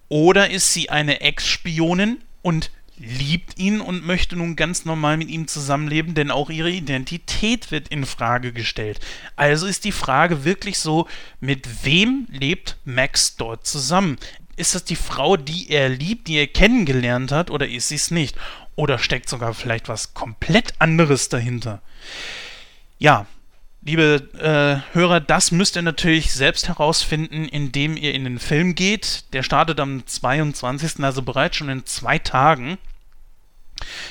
Oder 0.09 0.51
ist 0.51 0.73
sie 0.73 0.89
eine 0.89 1.21
Ex-Spionin 1.21 2.23
und 2.43 2.71
liebt 2.99 3.59
ihn 3.59 3.81
und 3.81 4.07
möchte 4.07 4.37
nun 4.37 4.57
ganz 4.57 4.85
normal 4.85 5.17
mit 5.17 5.29
ihm 5.29 5.49
zusammenleben, 5.49 6.15
denn 6.15 6.31
auch 6.31 6.51
ihre 6.51 6.71
Identität 6.71 7.71
wird 7.71 7.89
in 7.89 8.07
Frage 8.07 8.53
gestellt. 8.53 9.01
Also 9.37 9.67
ist 9.67 9.85
die 9.85 9.93
Frage 9.93 10.45
wirklich 10.45 10.79
so, 10.79 11.07
mit 11.41 11.85
wem 11.85 12.27
lebt 12.31 12.77
Max 12.85 13.37
dort 13.37 13.67
zusammen? 13.67 14.19
Ist 14.57 14.75
das 14.75 14.85
die 14.85 14.97
Frau, 14.97 15.37
die 15.37 15.71
er 15.71 15.89
liebt, 15.91 16.29
die 16.29 16.37
er 16.37 16.47
kennengelernt 16.47 17.33
hat, 17.33 17.51
oder 17.51 17.69
ist 17.69 17.89
sie 17.89 17.97
es 17.97 18.11
nicht? 18.11 18.37
Oder 18.75 18.99
steckt 18.99 19.29
sogar 19.29 19.53
vielleicht 19.55 19.89
was 19.89 20.15
komplett 20.15 20.75
anderes 20.79 21.29
dahinter? 21.29 21.83
Ja, 22.99 23.27
liebe 23.87 24.29
äh, 24.39 24.95
Hörer, 24.95 25.21
das 25.21 25.53
müsst 25.53 25.77
ihr 25.77 25.83
natürlich 25.83 26.33
selbst 26.33 26.67
herausfinden, 26.67 27.45
indem 27.45 27.97
ihr 27.97 28.15
in 28.15 28.25
den 28.25 28.41
Film 28.41 28.75
geht. 28.75 29.33
Der 29.33 29.45
startet 29.45 29.79
am 29.79 30.05
22., 30.05 31.05
also 31.05 31.23
bereits 31.23 31.57
schon 31.57 31.69
in 31.69 31.87
zwei 31.87 32.19
Tagen. 32.19 32.79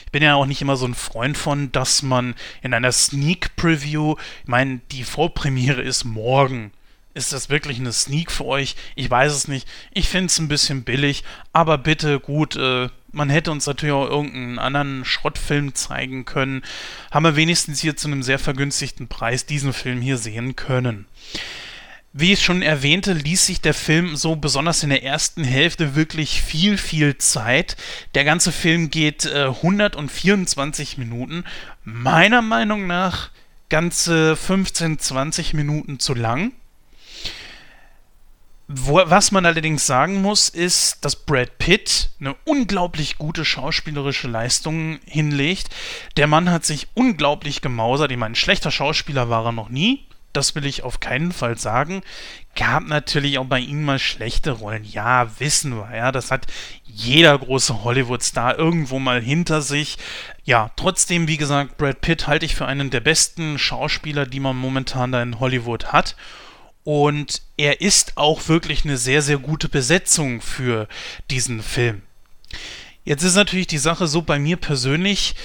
Ich 0.05 0.11
bin 0.11 0.23
ja 0.23 0.35
auch 0.35 0.45
nicht 0.45 0.61
immer 0.61 0.77
so 0.77 0.85
ein 0.85 0.95
Freund 0.95 1.37
von, 1.37 1.71
dass 1.73 2.03
man 2.03 2.35
in 2.61 2.73
einer 2.73 2.91
Sneak 2.91 3.55
Preview, 3.57 4.15
ich 4.43 4.47
meine, 4.47 4.79
die 4.91 5.03
Vorpremiere 5.03 5.81
ist 5.81 6.05
morgen. 6.05 6.71
Ist 7.13 7.33
das 7.33 7.49
wirklich 7.49 7.79
eine 7.79 7.91
Sneak 7.91 8.31
für 8.31 8.45
euch? 8.45 8.75
Ich 8.95 9.09
weiß 9.09 9.33
es 9.33 9.47
nicht. 9.47 9.67
Ich 9.91 10.07
finde 10.07 10.27
es 10.27 10.39
ein 10.39 10.47
bisschen 10.47 10.83
billig, 10.83 11.23
aber 11.51 11.77
bitte 11.77 12.19
gut, 12.19 12.55
äh, 12.55 12.89
man 13.15 13.29
hätte 13.29 13.51
uns 13.51 13.65
natürlich 13.65 13.93
auch 13.93 14.09
irgendeinen 14.09 14.59
anderen 14.59 15.05
Schrottfilm 15.05 15.73
zeigen 15.73 16.25
können. 16.25 16.63
Haben 17.11 17.23
wir 17.23 17.35
wenigstens 17.35 17.79
hier 17.79 17.95
zu 17.95 18.07
einem 18.07 18.23
sehr 18.23 18.39
vergünstigten 18.39 19.07
Preis 19.07 19.45
diesen 19.45 19.73
Film 19.73 20.01
hier 20.01 20.17
sehen 20.17 20.55
können. 20.55 21.07
Wie 22.17 22.33
ich 22.33 22.43
schon 22.43 22.61
erwähnte, 22.61 23.11
ließ 23.11 23.45
sich 23.45 23.59
der 23.59 23.73
Film 23.73 24.15
so 24.15 24.35
besonders 24.35 24.83
in 24.83 24.89
der 24.89 25.03
ersten 25.03 25.43
Hälfte 25.43 25.95
wirklich 25.95 26.41
viel, 26.41 26.77
viel 26.77 27.17
Zeit. 27.17 27.75
Der 28.13 28.23
ganze 28.23 28.53
Film 28.53 28.89
geht 28.89 29.25
äh, 29.25 29.47
124 29.47 30.97
Minuten. 30.97 31.43
Meiner 31.83 32.41
Meinung 32.41 32.87
nach 32.87 33.31
ganze 33.67 34.35
15, 34.37 34.99
20 34.99 35.53
Minuten 35.53 35.99
zu 35.99 36.13
lang. 36.13 36.53
Wo, 38.67 39.01
was 39.05 39.31
man 39.31 39.45
allerdings 39.45 39.85
sagen 39.85 40.21
muss, 40.21 40.49
ist, 40.49 41.05
dass 41.05 41.15
Brad 41.15 41.59
Pitt 41.59 42.09
eine 42.19 42.35
unglaublich 42.45 43.17
gute 43.17 43.45
schauspielerische 43.45 44.27
Leistung 44.27 44.99
hinlegt. 45.05 45.69
Der 46.17 46.25
Mann 46.25 46.49
hat 46.49 46.65
sich 46.65 46.87
unglaublich 46.95 47.61
gemausert. 47.61 48.11
Ich 48.11 48.17
meine, 48.17 48.33
ein 48.33 48.35
schlechter 48.35 48.71
Schauspieler 48.71 49.29
war 49.29 49.45
er 49.45 49.51
noch 49.51 49.69
nie 49.69 50.07
das 50.35 50.55
will 50.55 50.65
ich 50.65 50.83
auf 50.83 50.99
keinen 50.99 51.31
Fall 51.31 51.57
sagen. 51.57 52.01
Gab 52.55 52.87
natürlich 52.87 53.37
auch 53.37 53.45
bei 53.45 53.59
ihm 53.59 53.83
mal 53.83 53.99
schlechte 53.99 54.51
Rollen. 54.51 54.83
Ja, 54.83 55.39
wissen 55.39 55.75
wir, 55.75 55.95
ja, 55.95 56.11
das 56.11 56.31
hat 56.31 56.47
jeder 56.83 57.37
große 57.37 57.83
Hollywood-Star 57.83 58.57
irgendwo 58.57 58.99
mal 58.99 59.21
hinter 59.21 59.61
sich. 59.61 59.97
Ja, 60.43 60.71
trotzdem, 60.75 61.27
wie 61.27 61.37
gesagt, 61.37 61.77
Brad 61.77 62.01
Pitt 62.01 62.27
halte 62.27 62.45
ich 62.45 62.55
für 62.55 62.65
einen 62.65 62.89
der 62.89 63.01
besten 63.01 63.57
Schauspieler, 63.57 64.25
die 64.25 64.39
man 64.39 64.55
momentan 64.55 65.11
da 65.11 65.21
in 65.21 65.39
Hollywood 65.39 65.87
hat. 65.87 66.15
Und 66.85 67.41
er 67.57 67.81
ist 67.81 68.15
auch 68.15 68.47
wirklich 68.47 68.85
eine 68.85 68.95
sehr, 68.95 69.21
sehr 69.21 69.39
gute 69.39 69.67
Besetzung 69.67 70.39
für 70.39 70.87
diesen 71.29 71.61
Film. 71.61 72.03
Jetzt 73.03 73.23
ist 73.23 73.35
natürlich 73.35 73.67
die 73.67 73.79
Sache 73.79 74.07
so 74.07 74.21
bei 74.21 74.39
mir 74.39 74.55
persönlich, 74.55 75.35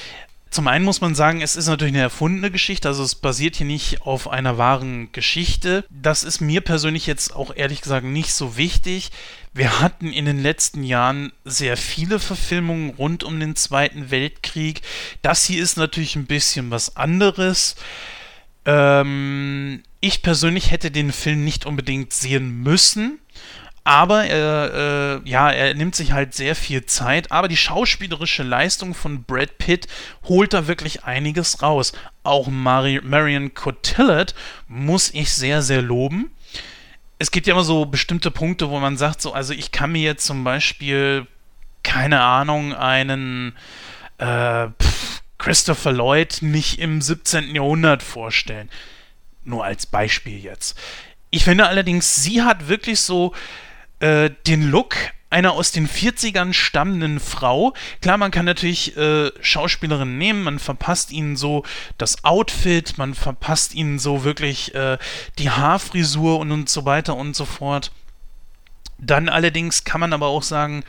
zum 0.51 0.67
einen 0.67 0.85
muss 0.85 1.01
man 1.01 1.15
sagen, 1.15 1.43
es 1.43 1.55
ist 1.55 1.69
natürlich 1.69 1.95
eine 1.95 2.03
erfundene 2.03 2.51
Geschichte, 2.51 2.89
also 2.89 3.05
es 3.05 3.15
basiert 3.15 3.55
hier 3.57 3.67
nicht 3.67 4.03
auf 4.03 4.29
einer 4.29 4.59
wahren 4.59 5.13
Geschichte. 5.13 5.85
Das 5.91 6.25
ist 6.25 6.41
mir 6.41 6.61
persönlich 6.61 7.07
jetzt 7.07 7.35
auch 7.37 7.55
ehrlich 7.55 7.83
gesagt 7.83 8.05
nicht 8.05 8.35
so 8.35 8.57
wichtig. 8.57 9.11
Wir 9.55 9.81
hatten 9.81 10.13
in 10.13 10.25
den 10.25 10.43
letzten 10.43 10.83
Jahren 10.83 11.33
sehr 11.45 11.77
viele 11.77 12.19
Verfilmungen 12.19 12.91
rund 12.91 13.23
um 13.23 13.39
den 13.39 13.55
Zweiten 13.55 14.11
Weltkrieg. 14.11 14.83
Das 15.23 15.45
hier 15.45 15.63
ist 15.63 15.77
natürlich 15.77 16.17
ein 16.17 16.27
bisschen 16.27 16.73
was 16.73 16.97
anderes. 16.97 17.77
Ähm, 18.65 19.83
ich 20.01 20.23
persönlich 20.23 20.71
hätte 20.71 20.91
den 20.91 21.13
Film 21.13 21.45
nicht 21.45 21.67
unbedingt 21.67 22.13
sehen 22.13 22.63
müssen. 22.63 23.19
Aber 23.83 24.25
äh, 24.25 25.15
äh, 25.17 25.21
ja, 25.25 25.51
er 25.51 25.75
nimmt 25.75 25.95
sich 25.95 26.13
halt 26.13 26.35
sehr 26.35 26.55
viel 26.55 26.85
Zeit. 26.87 27.33
Aber 27.33 27.49
die 27.49 27.57
schauspielerische 27.57 28.43
Leistung 28.43 28.95
von 28.95 29.25
Brad 29.25 29.59
Pitt 29.59 29.89
holt 30.25 30.53
da 30.53 30.67
wirklich 30.67 31.05
einiges 31.05 31.63
raus. 31.63 31.93
Auch 32.23 32.49
Mari 32.49 33.01
Marion 33.03 33.55
Cotillard 33.55 34.35
muss 34.69 35.13
ich 35.13 35.33
sehr, 35.33 35.63
sehr 35.63 35.83
loben. 35.83 36.31
Es 37.19 37.31
gibt 37.31 37.47
ja 37.47 37.55
immer 37.55 37.65
so 37.65 37.87
bestimmte 37.87 38.31
Punkte, 38.31 38.71
wo 38.71 38.79
man 38.79 38.97
sagt, 38.97 39.21
so, 39.21 39.33
also 39.33 39.53
ich 39.53 39.73
kann 39.73 39.93
mir 39.93 40.03
jetzt 40.03 40.27
zum 40.27 40.45
Beispiel, 40.45 41.27
keine 41.83 42.21
Ahnung, 42.21 42.75
einen 42.75 43.55
äh, 44.19 44.69
pff, 44.69 45.00
Christopher 45.41 45.93
Lloyd 45.93 46.39
nicht 46.43 46.79
im 46.79 47.01
17. 47.01 47.55
Jahrhundert 47.55 48.03
vorstellen. 48.03 48.69
Nur 49.43 49.65
als 49.65 49.87
Beispiel 49.87 50.39
jetzt. 50.39 50.79
Ich 51.31 51.45
finde 51.45 51.67
allerdings, 51.67 52.23
sie 52.23 52.43
hat 52.43 52.69
wirklich 52.69 53.01
so 53.01 53.35
äh, 54.01 54.31
den 54.47 54.71
Look 54.71 54.95
einer 55.31 55.53
aus 55.53 55.73
den 55.73 55.89
40ern 55.89 56.53
stammenden 56.53 57.21
Frau. 57.21 57.73
Klar, 58.03 58.19
man 58.19 58.33
kann 58.33 58.45
natürlich 58.45 58.97
äh, 58.97 59.31
Schauspielerinnen 59.41 60.19
nehmen, 60.19 60.43
man 60.43 60.59
verpasst 60.59 61.11
ihnen 61.11 61.37
so 61.37 61.65
das 61.97 62.25
Outfit, 62.25 62.99
man 62.99 63.15
verpasst 63.15 63.75
ihnen 63.75 63.99
so 63.99 64.25
wirklich 64.25 64.75
äh, 64.75 64.99
die 65.39 65.51
Haarfrisur 65.51 66.39
und, 66.39 66.53
und 66.53 66.69
so 66.69 66.85
weiter 66.85 67.17
und 67.17 67.35
so 67.35 67.47
fort. 67.47 67.93
Dann 68.99 69.31
allerdings 69.31 69.85
kann 69.85 70.01
man 70.01 70.13
aber 70.13 70.27
auch 70.27 70.43
sagen, 70.43 70.85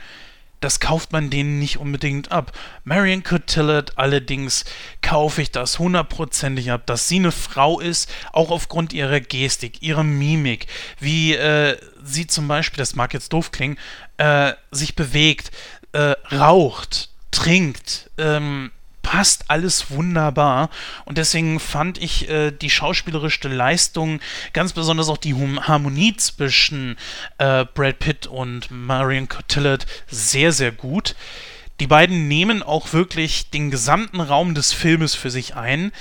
das 0.62 0.80
kauft 0.80 1.12
man 1.12 1.28
denen 1.28 1.58
nicht 1.58 1.78
unbedingt 1.78 2.32
ab. 2.32 2.52
Marion 2.84 3.22
Cotillard 3.22 3.98
allerdings 3.98 4.64
kaufe 5.02 5.42
ich 5.42 5.50
das 5.50 5.78
hundertprozentig 5.78 6.70
ab, 6.70 6.86
dass 6.86 7.08
sie 7.08 7.16
eine 7.16 7.32
Frau 7.32 7.80
ist, 7.80 8.10
auch 8.32 8.50
aufgrund 8.50 8.92
ihrer 8.92 9.20
Gestik, 9.20 9.82
ihrer 9.82 10.04
Mimik, 10.04 10.66
wie 10.98 11.34
äh, 11.34 11.76
sie 12.02 12.26
zum 12.26 12.48
Beispiel, 12.48 12.78
das 12.78 12.94
mag 12.94 13.12
jetzt 13.12 13.32
doof 13.32 13.50
klingen, 13.50 13.78
äh, 14.16 14.52
sich 14.70 14.94
bewegt, 14.94 15.50
äh, 15.92 16.14
raucht, 16.32 17.10
trinkt, 17.30 18.10
ähm, 18.18 18.70
passt 19.12 19.50
alles 19.50 19.90
wunderbar. 19.90 20.70
Und 21.04 21.18
deswegen 21.18 21.60
fand 21.60 22.02
ich 22.02 22.30
äh, 22.30 22.50
die 22.50 22.70
schauspielerische 22.70 23.46
Leistung, 23.48 24.20
ganz 24.54 24.72
besonders 24.72 25.10
auch 25.10 25.18
die 25.18 25.34
Harmonie 25.34 26.16
zwischen 26.16 26.96
äh, 27.36 27.66
Brad 27.74 27.98
Pitt 27.98 28.26
und 28.26 28.70
Marion 28.70 29.28
Cotillard 29.28 29.84
sehr, 30.06 30.50
sehr 30.50 30.72
gut. 30.72 31.14
Die 31.78 31.86
beiden 31.86 32.26
nehmen 32.26 32.62
auch 32.62 32.94
wirklich 32.94 33.50
den 33.50 33.70
gesamten 33.70 34.22
Raum 34.22 34.54
des 34.54 34.72
Filmes 34.72 35.14
für 35.14 35.30
sich 35.30 35.56
ein. 35.56 35.92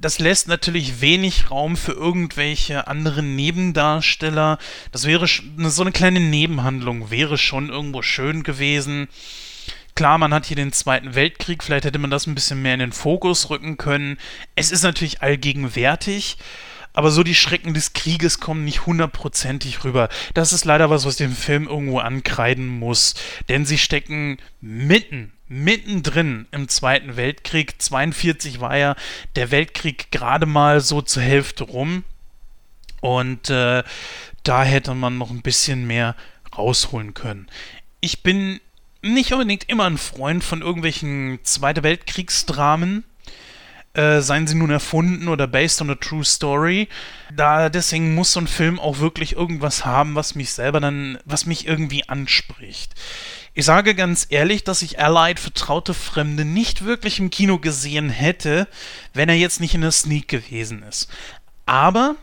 Das 0.00 0.18
lässt 0.18 0.48
natürlich 0.48 1.02
wenig 1.02 1.50
Raum 1.50 1.76
für 1.76 1.92
irgendwelche 1.92 2.86
anderen 2.86 3.36
Nebendarsteller. 3.36 4.56
Das 4.90 5.04
wäre 5.04 5.26
so 5.26 5.82
eine 5.82 5.92
kleine 5.92 6.20
Nebenhandlung, 6.20 7.10
wäre 7.10 7.36
schon 7.36 7.68
irgendwo 7.68 8.00
schön 8.00 8.42
gewesen. 8.42 9.08
Klar, 9.96 10.18
man 10.18 10.34
hat 10.34 10.44
hier 10.44 10.56
den 10.56 10.72
Zweiten 10.72 11.14
Weltkrieg, 11.14 11.64
vielleicht 11.64 11.86
hätte 11.86 11.98
man 11.98 12.10
das 12.10 12.26
ein 12.26 12.34
bisschen 12.34 12.60
mehr 12.60 12.74
in 12.74 12.80
den 12.80 12.92
Fokus 12.92 13.48
rücken 13.48 13.78
können. 13.78 14.18
Es 14.54 14.70
ist 14.70 14.82
natürlich 14.82 15.22
allgegenwärtig, 15.22 16.36
aber 16.92 17.10
so 17.10 17.22
die 17.22 17.34
Schrecken 17.34 17.72
des 17.72 17.94
Krieges 17.94 18.38
kommen 18.38 18.66
nicht 18.66 18.84
hundertprozentig 18.84 19.84
rüber. 19.84 20.10
Das 20.34 20.52
ist 20.52 20.66
leider 20.66 20.90
was, 20.90 21.06
was 21.06 21.16
dem 21.16 21.32
Film 21.32 21.66
irgendwo 21.66 21.98
ankreiden 21.98 22.66
muss, 22.66 23.14
denn 23.48 23.64
sie 23.64 23.78
stecken 23.78 24.36
mitten 24.60 25.32
mittendrin 25.48 26.46
im 26.50 26.68
Zweiten 26.68 27.16
Weltkrieg. 27.16 27.80
42 27.80 28.60
war 28.60 28.76
ja 28.76 28.96
der 29.34 29.50
Weltkrieg 29.50 30.10
gerade 30.10 30.44
mal 30.44 30.82
so 30.82 31.00
zur 31.00 31.22
Hälfte 31.22 31.64
rum. 31.64 32.04
Und 33.00 33.48
äh, 33.48 33.82
da 34.42 34.62
hätte 34.62 34.94
man 34.94 35.16
noch 35.16 35.30
ein 35.30 35.42
bisschen 35.42 35.86
mehr 35.86 36.16
rausholen 36.56 37.14
können. 37.14 37.46
Ich 38.00 38.22
bin 38.22 38.60
nicht 39.14 39.32
unbedingt 39.32 39.68
immer 39.68 39.84
ein 39.84 39.98
Freund 39.98 40.44
von 40.44 40.62
irgendwelchen 40.62 41.40
Zweite 41.42 41.82
Weltkriegsdramen. 41.82 43.04
Äh, 43.96 44.20
seien 44.20 44.46
sie 44.46 44.54
nun 44.54 44.68
erfunden 44.68 45.26
oder 45.26 45.46
based 45.46 45.80
on 45.80 45.88
a 45.88 45.94
true 45.94 46.22
story. 46.22 46.86
Da 47.34 47.70
deswegen 47.70 48.14
muss 48.14 48.32
so 48.32 48.40
ein 48.40 48.46
Film 48.46 48.78
auch 48.78 48.98
wirklich 48.98 49.32
irgendwas 49.32 49.86
haben, 49.86 50.14
was 50.14 50.34
mich 50.34 50.52
selber 50.52 50.80
dann, 50.80 51.18
was 51.24 51.46
mich 51.46 51.66
irgendwie 51.66 52.06
anspricht. 52.06 52.94
Ich 53.54 53.64
sage 53.64 53.94
ganz 53.94 54.26
ehrlich, 54.28 54.64
dass 54.64 54.82
ich 54.82 55.00
Allied 55.00 55.40
Vertraute 55.40 55.94
Fremde 55.94 56.44
nicht 56.44 56.84
wirklich 56.84 57.18
im 57.20 57.30
Kino 57.30 57.58
gesehen 57.58 58.10
hätte, 58.10 58.68
wenn 59.14 59.30
er 59.30 59.36
jetzt 59.36 59.62
nicht 59.62 59.74
in 59.74 59.80
der 59.80 59.92
Sneak 59.92 60.28
gewesen 60.28 60.82
ist. 60.82 61.08
Aber, 61.64 62.16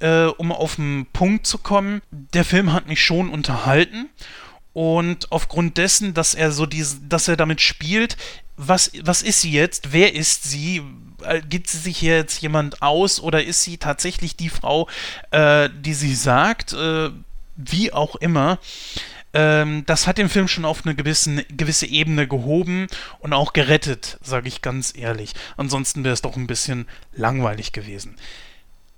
äh, 0.00 0.24
um 0.24 0.50
auf 0.50 0.74
den 0.74 1.06
Punkt 1.12 1.46
zu 1.46 1.58
kommen, 1.58 2.02
der 2.10 2.44
Film 2.44 2.72
hat 2.72 2.88
mich 2.88 3.00
schon 3.00 3.30
unterhalten 3.30 4.08
und 4.72 5.30
aufgrund 5.30 5.76
dessen, 5.76 6.14
dass 6.14 6.34
er 6.34 6.52
so 6.52 6.66
diese, 6.66 7.00
dass 7.00 7.28
er 7.28 7.36
damit 7.36 7.60
spielt, 7.60 8.16
was, 8.56 8.92
was 9.02 9.22
ist 9.22 9.40
sie 9.40 9.52
jetzt? 9.52 9.92
Wer 9.92 10.14
ist 10.14 10.44
sie? 10.44 10.82
Äh, 11.24 11.40
gibt 11.48 11.68
sie 11.68 11.78
sich 11.78 11.98
hier 11.98 12.16
jetzt 12.16 12.40
jemand 12.42 12.82
aus 12.82 13.20
oder 13.20 13.44
ist 13.44 13.62
sie 13.62 13.78
tatsächlich 13.78 14.36
die 14.36 14.48
Frau, 14.48 14.88
äh, 15.30 15.68
die 15.80 15.94
sie 15.94 16.14
sagt? 16.14 16.72
Äh, 16.72 17.10
wie 17.56 17.92
auch 17.92 18.16
immer. 18.16 18.58
Ähm, 19.34 19.84
das 19.86 20.06
hat 20.06 20.18
den 20.18 20.28
Film 20.28 20.48
schon 20.48 20.64
auf 20.64 20.84
eine 20.84 20.94
gewissen, 20.94 21.42
gewisse 21.48 21.86
Ebene 21.86 22.28
gehoben 22.28 22.86
und 23.20 23.32
auch 23.32 23.52
gerettet, 23.52 24.18
sage 24.22 24.48
ich 24.48 24.62
ganz 24.62 24.92
ehrlich. 24.96 25.32
Ansonsten 25.56 26.04
wäre 26.04 26.14
es 26.14 26.22
doch 26.22 26.36
ein 26.36 26.46
bisschen 26.46 26.86
langweilig 27.14 27.72
gewesen. 27.72 28.16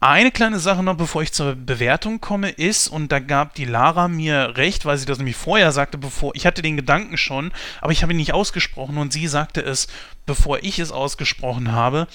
Eine 0.07 0.31
kleine 0.33 0.59
Sache 0.59 0.83
noch, 0.83 0.99
bevor 0.99 1.23
ich 1.23 1.33
zur 1.33 1.55
Bewertung 1.55 2.21
komme, 2.21 2.51
ist, 2.51 2.89
und 2.89 3.11
da 3.11 3.21
gab 3.21 3.55
die 3.55 3.65
Lara 3.65 4.07
mir 4.07 4.53
recht, 4.59 4.85
weil 4.85 4.99
sie 4.99 5.07
das 5.07 5.17
nämlich 5.17 5.35
vorher 5.35 5.73
sagte, 5.73 5.97
bevor 5.97 6.35
ich 6.35 6.45
hatte 6.45 6.61
den 6.61 6.77
Gedanken 6.77 7.17
schon, 7.17 7.53
aber 7.81 7.91
ich 7.91 8.03
habe 8.03 8.13
ihn 8.13 8.19
nicht 8.19 8.35
ausgesprochen 8.35 8.99
und 8.99 9.15
sie 9.15 9.27
sagte 9.29 9.63
es, 9.63 9.89
bevor 10.27 10.63
ich 10.63 10.79
es 10.79 10.93
ausgesprochen 10.93 11.73
habe. 11.73 12.07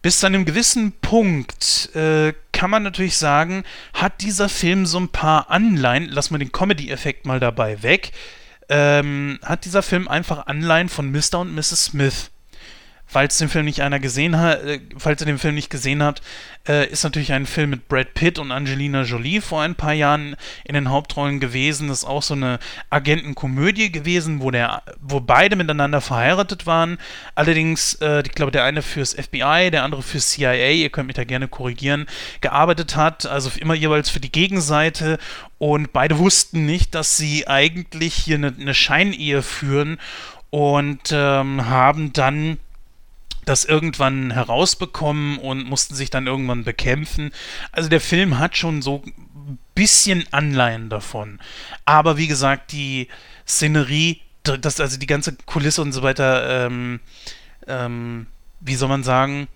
Bis 0.00 0.20
zu 0.20 0.26
einem 0.26 0.44
gewissen 0.44 0.92
Punkt 0.92 1.92
äh, 1.96 2.34
kann 2.52 2.70
man 2.70 2.84
natürlich 2.84 3.16
sagen, 3.16 3.64
hat 3.94 4.20
dieser 4.20 4.48
Film 4.48 4.86
so 4.86 5.00
ein 5.00 5.08
paar 5.08 5.50
Anleihen, 5.50 6.06
lass 6.08 6.30
mal 6.30 6.38
den 6.38 6.52
Comedy-Effekt 6.52 7.26
mal 7.26 7.40
dabei 7.40 7.82
weg, 7.82 8.12
ähm, 8.68 9.40
hat 9.42 9.64
dieser 9.64 9.82
Film 9.82 10.06
einfach 10.06 10.46
Anleihen 10.46 10.88
von 10.88 11.10
Mr. 11.10 11.40
und 11.40 11.52
Mrs. 11.52 11.86
Smith 11.86 12.30
falls 13.12 13.36
den 13.36 13.50
Film 13.50 13.66
nicht 13.66 13.82
einer 13.82 14.00
gesehen 14.00 14.38
hat, 14.40 14.64
äh, 14.64 14.80
falls 14.96 15.20
ihr 15.20 15.26
den 15.26 15.38
Film 15.38 15.54
nicht 15.54 15.68
gesehen 15.68 16.02
habt, 16.02 16.22
äh, 16.66 16.88
ist 16.88 17.04
natürlich 17.04 17.32
ein 17.32 17.44
Film 17.44 17.68
mit 17.68 17.86
Brad 17.86 18.14
Pitt 18.14 18.38
und 18.38 18.50
Angelina 18.50 19.02
Jolie 19.02 19.42
vor 19.42 19.60
ein 19.60 19.74
paar 19.74 19.92
Jahren 19.92 20.34
in 20.64 20.74
den 20.74 20.88
Hauptrollen 20.88 21.38
gewesen. 21.38 21.88
Das 21.88 21.98
ist 21.98 22.04
auch 22.06 22.22
so 22.22 22.32
eine 22.32 22.58
Agentenkomödie 22.88 23.92
gewesen, 23.92 24.40
wo 24.40 24.50
der, 24.50 24.82
wo 25.02 25.20
beide 25.20 25.56
miteinander 25.56 26.00
verheiratet 26.00 26.64
waren. 26.64 26.96
Allerdings, 27.34 27.94
äh, 28.00 28.22
ich 28.24 28.32
glaube, 28.32 28.50
der 28.50 28.64
eine 28.64 28.80
fürs 28.80 29.12
FBI, 29.12 29.70
der 29.70 29.82
andere 29.82 30.02
fürs 30.02 30.30
CIA, 30.30 30.70
ihr 30.70 30.88
könnt 30.88 31.08
mich 31.08 31.16
da 31.16 31.24
gerne 31.24 31.48
korrigieren, 31.48 32.06
gearbeitet 32.40 32.96
hat, 32.96 33.26
also 33.26 33.50
immer 33.60 33.74
jeweils 33.74 34.08
für 34.08 34.20
die 34.20 34.32
Gegenseite 34.32 35.18
und 35.58 35.92
beide 35.92 36.18
wussten 36.18 36.64
nicht, 36.64 36.94
dass 36.94 37.18
sie 37.18 37.46
eigentlich 37.46 38.14
hier 38.14 38.36
eine, 38.36 38.54
eine 38.58 38.72
Scheinehe 38.72 39.42
führen 39.42 39.98
und 40.48 41.10
ähm, 41.12 41.66
haben 41.68 42.14
dann 42.14 42.58
das 43.44 43.64
irgendwann 43.64 44.30
herausbekommen 44.30 45.38
und 45.38 45.64
mussten 45.64 45.94
sich 45.94 46.10
dann 46.10 46.26
irgendwann 46.26 46.64
bekämpfen. 46.64 47.32
Also 47.72 47.88
der 47.88 48.00
Film 48.00 48.38
hat 48.38 48.56
schon 48.56 48.82
so 48.82 49.02
ein 49.04 49.58
bisschen 49.74 50.24
Anleihen 50.30 50.88
davon. 50.88 51.40
Aber 51.84 52.16
wie 52.16 52.28
gesagt, 52.28 52.72
die 52.72 53.08
Szenerie, 53.46 54.20
das, 54.44 54.80
also 54.80 54.98
die 54.98 55.06
ganze 55.06 55.34
Kulisse 55.46 55.82
und 55.82 55.92
so 55.92 56.02
weiter, 56.02 56.66
ähm, 56.66 57.00
ähm, 57.66 58.26
wie 58.60 58.76
soll 58.76 58.88
man 58.88 59.02
sagen, 59.02 59.48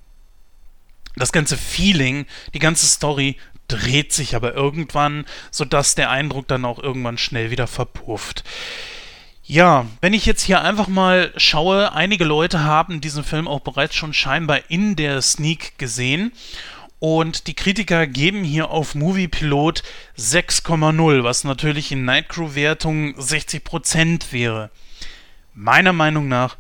das 1.17 1.33
ganze 1.33 1.57
Feeling, 1.57 2.27
die 2.55 2.59
ganze 2.59 2.87
Story 2.87 3.37
dreht 3.69 4.13
sich 4.13 4.37
aber 4.37 4.55
irgendwann, 4.55 5.25
sodass 5.51 5.95
der 5.95 6.11
Eindruck 6.11 6.47
dann 6.49 6.65
auch 6.65 6.79
irgendwann 6.79 7.19
schnell 7.19 7.51
wieder 7.51 7.67
verpufft. 7.67 8.45
Ja, 9.49 9.87
wenn 10.01 10.13
ich 10.13 10.27
jetzt 10.27 10.43
hier 10.43 10.63
einfach 10.63 10.89
mal 10.89 11.33
schaue, 11.37 11.93
einige 11.93 12.25
Leute 12.25 12.65
haben 12.65 13.01
diesen 13.01 13.23
Film 13.23 13.47
auch 13.47 13.61
bereits 13.61 13.95
schon 13.95 14.13
scheinbar 14.13 14.59
in 14.71 14.97
der 14.97 15.23
Sneak 15.23 15.79
gesehen. 15.79 16.33
Und 16.99 17.47
die 17.47 17.55
Kritiker 17.55 18.09
geben 18.09 18.43
hier 18.43 18.71
auf 18.71 18.97
Moviepilot 18.97 19.85
6,0, 20.19 21.23
was 21.23 21.45
natürlich 21.45 21.93
in 21.93 22.05
Nightcrew-Wertung 22.05 23.15
60% 23.21 24.33
wäre. 24.33 24.71
Meiner 25.55 25.93
Meinung 25.93 26.27
nach 26.27 26.57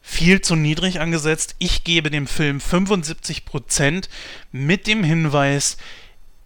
viel 0.00 0.40
zu 0.40 0.54
niedrig 0.54 1.00
angesetzt. 1.00 1.56
Ich 1.58 1.82
gebe 1.82 2.08
dem 2.08 2.28
Film 2.28 2.58
75% 2.58 4.08
mit 4.52 4.86
dem 4.86 5.02
Hinweis, 5.02 5.76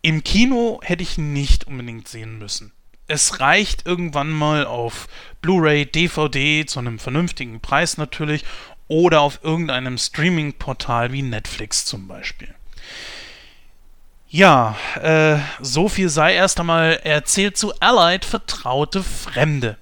im 0.01 0.25
Kino 0.25 0.81
hätte 0.83 1.03
ich 1.03 1.19
ihn 1.19 1.35
nicht 1.35 1.67
unbedingt 1.67 2.09
sehen 2.09 2.39
müssen 2.39 2.73
es 3.09 3.41
reicht 3.41 3.87
irgendwann 3.87 4.31
mal 4.31 4.65
auf 4.65 5.09
Blu-ray, 5.41 5.87
DVD 5.87 6.65
zu 6.67 6.79
einem 6.79 6.99
vernünftigen 6.99 7.61
Preis 7.61 7.99
natürlich 7.99 8.45
oder 8.89 9.21
auf 9.21 9.41
irgendeinem 9.43 9.99
Streaming-Portal 9.99 11.13
wie 11.13 11.23
Netflix 11.23 11.85
zum 11.85 12.09
Beispiel. 12.09 12.55
Ja, 14.29 14.77
äh, 15.03 15.39
so 15.61 15.89
viel 15.89 16.09
sei 16.09 16.35
erst 16.35 16.59
einmal 16.59 17.01
erzählt 17.05 17.57
zu 17.57 17.79
Allied 17.81 18.25
Vertraute 18.25 19.03
Fremde. 19.03 19.77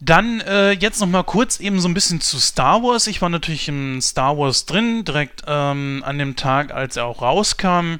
Dann 0.00 0.40
äh, 0.40 0.72
jetzt 0.72 1.00
noch 1.00 1.06
mal 1.06 1.22
kurz 1.22 1.60
eben 1.60 1.78
so 1.78 1.88
ein 1.88 1.94
bisschen 1.94 2.20
zu 2.20 2.40
Star 2.40 2.82
Wars. 2.82 3.06
Ich 3.06 3.22
war 3.22 3.28
natürlich 3.28 3.68
im 3.68 4.00
Star 4.00 4.36
Wars 4.36 4.66
drin, 4.66 5.04
direkt 5.04 5.42
ähm, 5.46 6.02
an 6.04 6.18
dem 6.18 6.36
Tag, 6.36 6.72
als 6.72 6.96
er 6.96 7.04
auch 7.04 7.22
rauskam. 7.22 7.96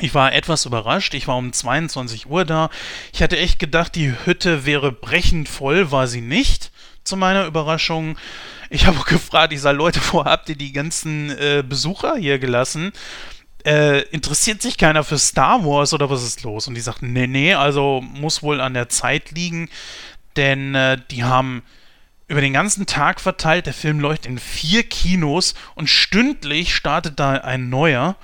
Ich 0.00 0.14
war 0.14 0.32
etwas 0.32 0.64
überrascht. 0.64 1.14
Ich 1.14 1.26
war 1.26 1.36
um 1.36 1.52
22 1.52 2.26
Uhr 2.26 2.44
da. 2.44 2.70
Ich 3.12 3.22
hatte 3.22 3.36
echt 3.36 3.58
gedacht, 3.58 3.94
die 3.96 4.14
Hütte 4.24 4.64
wäre 4.64 4.92
brechend 4.92 5.48
voll, 5.48 5.90
war 5.90 6.06
sie 6.06 6.20
nicht. 6.20 6.70
Zu 7.02 7.16
meiner 7.16 7.46
Überraschung. 7.46 8.16
Ich 8.70 8.86
habe 8.86 8.98
gefragt, 9.06 9.52
ich 9.52 9.60
sage, 9.60 9.78
Leute, 9.78 10.00
wo 10.12 10.24
habt 10.24 10.48
ihr 10.48 10.56
die 10.56 10.72
ganzen 10.72 11.30
äh, 11.30 11.64
Besucher 11.66 12.16
hier 12.16 12.38
gelassen? 12.38 12.92
Äh, 13.64 14.02
interessiert 14.10 14.62
sich 14.62 14.78
keiner 14.78 15.02
für 15.02 15.18
Star 15.18 15.64
Wars 15.64 15.92
oder 15.92 16.08
was 16.08 16.22
ist 16.22 16.44
los? 16.44 16.68
Und 16.68 16.74
die 16.74 16.80
sagten, 16.80 17.12
nee, 17.12 17.26
nee, 17.26 17.54
also 17.54 18.00
muss 18.00 18.42
wohl 18.42 18.60
an 18.60 18.74
der 18.74 18.88
Zeit 18.88 19.32
liegen, 19.32 19.68
denn 20.36 20.76
äh, 20.76 20.96
die 21.10 21.24
haben 21.24 21.62
über 22.28 22.40
den 22.40 22.52
ganzen 22.52 22.86
Tag 22.86 23.20
verteilt, 23.20 23.66
der 23.66 23.72
Film 23.72 23.98
läuft 23.98 24.26
in 24.26 24.38
vier 24.38 24.84
Kinos 24.84 25.54
und 25.74 25.88
stündlich 25.88 26.74
startet 26.74 27.18
da 27.18 27.32
ein 27.32 27.68
neuer. 27.68 28.16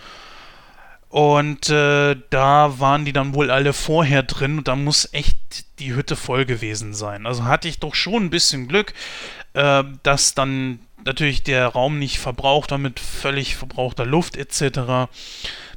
Und 1.15 1.71
äh, 1.71 2.17
da 2.31 2.81
waren 2.81 3.05
die 3.05 3.13
dann 3.13 3.35
wohl 3.35 3.53
alle 3.53 3.73
vorher 3.73 4.25
drin 4.25 4.59
und 4.59 4.67
da 4.67 4.75
muss 4.75 5.09
echt 5.13 5.39
die 5.79 5.95
Hütte 5.95 6.17
voll 6.17 6.45
gewesen 6.45 6.93
sein. 6.93 7.25
Also 7.25 7.45
hatte 7.45 7.69
ich 7.69 7.79
doch 7.79 7.95
schon 7.95 8.25
ein 8.25 8.31
bisschen 8.31 8.67
Glück, 8.67 8.95
äh, 9.53 9.85
dass 10.03 10.35
dann 10.35 10.81
natürlich 11.05 11.45
der 11.45 11.69
Raum 11.69 12.01
nicht 12.01 12.19
verbraucht 12.19 12.73
war 12.73 12.79
mit 12.79 12.99
völlig 12.99 13.55
verbrauchter 13.55 14.05
Luft 14.05 14.37
etc. 14.37 15.09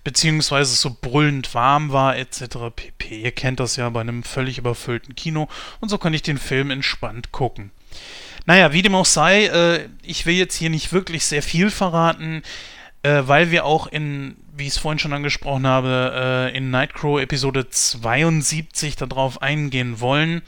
Beziehungsweise 0.04 0.73
so 0.73 0.97
brüllend 1.00 1.54
warm 1.54 1.91
war 1.91 2.17
etc. 2.17 2.58
pp. 2.76 3.21
Ihr 3.21 3.32
kennt 3.32 3.60
das 3.60 3.76
ja 3.76 3.88
bei 3.91 4.02
einem 4.02 4.23
völlig 4.23 4.58
überfüllten 4.58 5.13
Kino 5.13 5.50
und 5.82 5.89
so 5.89 6.00
kann 6.00 6.15
ich 6.15 6.23
den 6.23 6.39
Film 6.39 6.71
entspannt 6.71 7.32
gucken. 7.32 7.69
Naja, 8.47 8.73
wie 8.73 8.82
dem 8.82 8.95
auch 8.95 9.06
sei, 9.06 9.45
äh, 9.45 9.88
ich 10.02 10.26
will 10.26 10.34
jetzt 10.34 10.56
hier 10.56 10.71
nicht 10.71 10.93
wirklich 10.93 11.26
sehr 11.26 11.43
viel 11.43 11.69
verraten, 11.69 12.41
äh, 13.04 13.21
weil 13.28 13.52
wir 13.52 13.65
auch 13.65 13.86
in 13.86 14.36
wie 14.58 14.63
ich 14.63 14.74
es 14.74 14.78
vorhin 14.78 15.00
schon 15.00 15.13
angesprochen 15.13 15.67
habe, 15.67 16.50
äh, 16.52 16.58
in 16.58 16.72
Nightcrow 16.72 17.22
Episode 17.22 17.70
72 17.70 18.96
darauf 18.96 19.41
eingehen 19.41 20.00
wollen. 20.00 20.41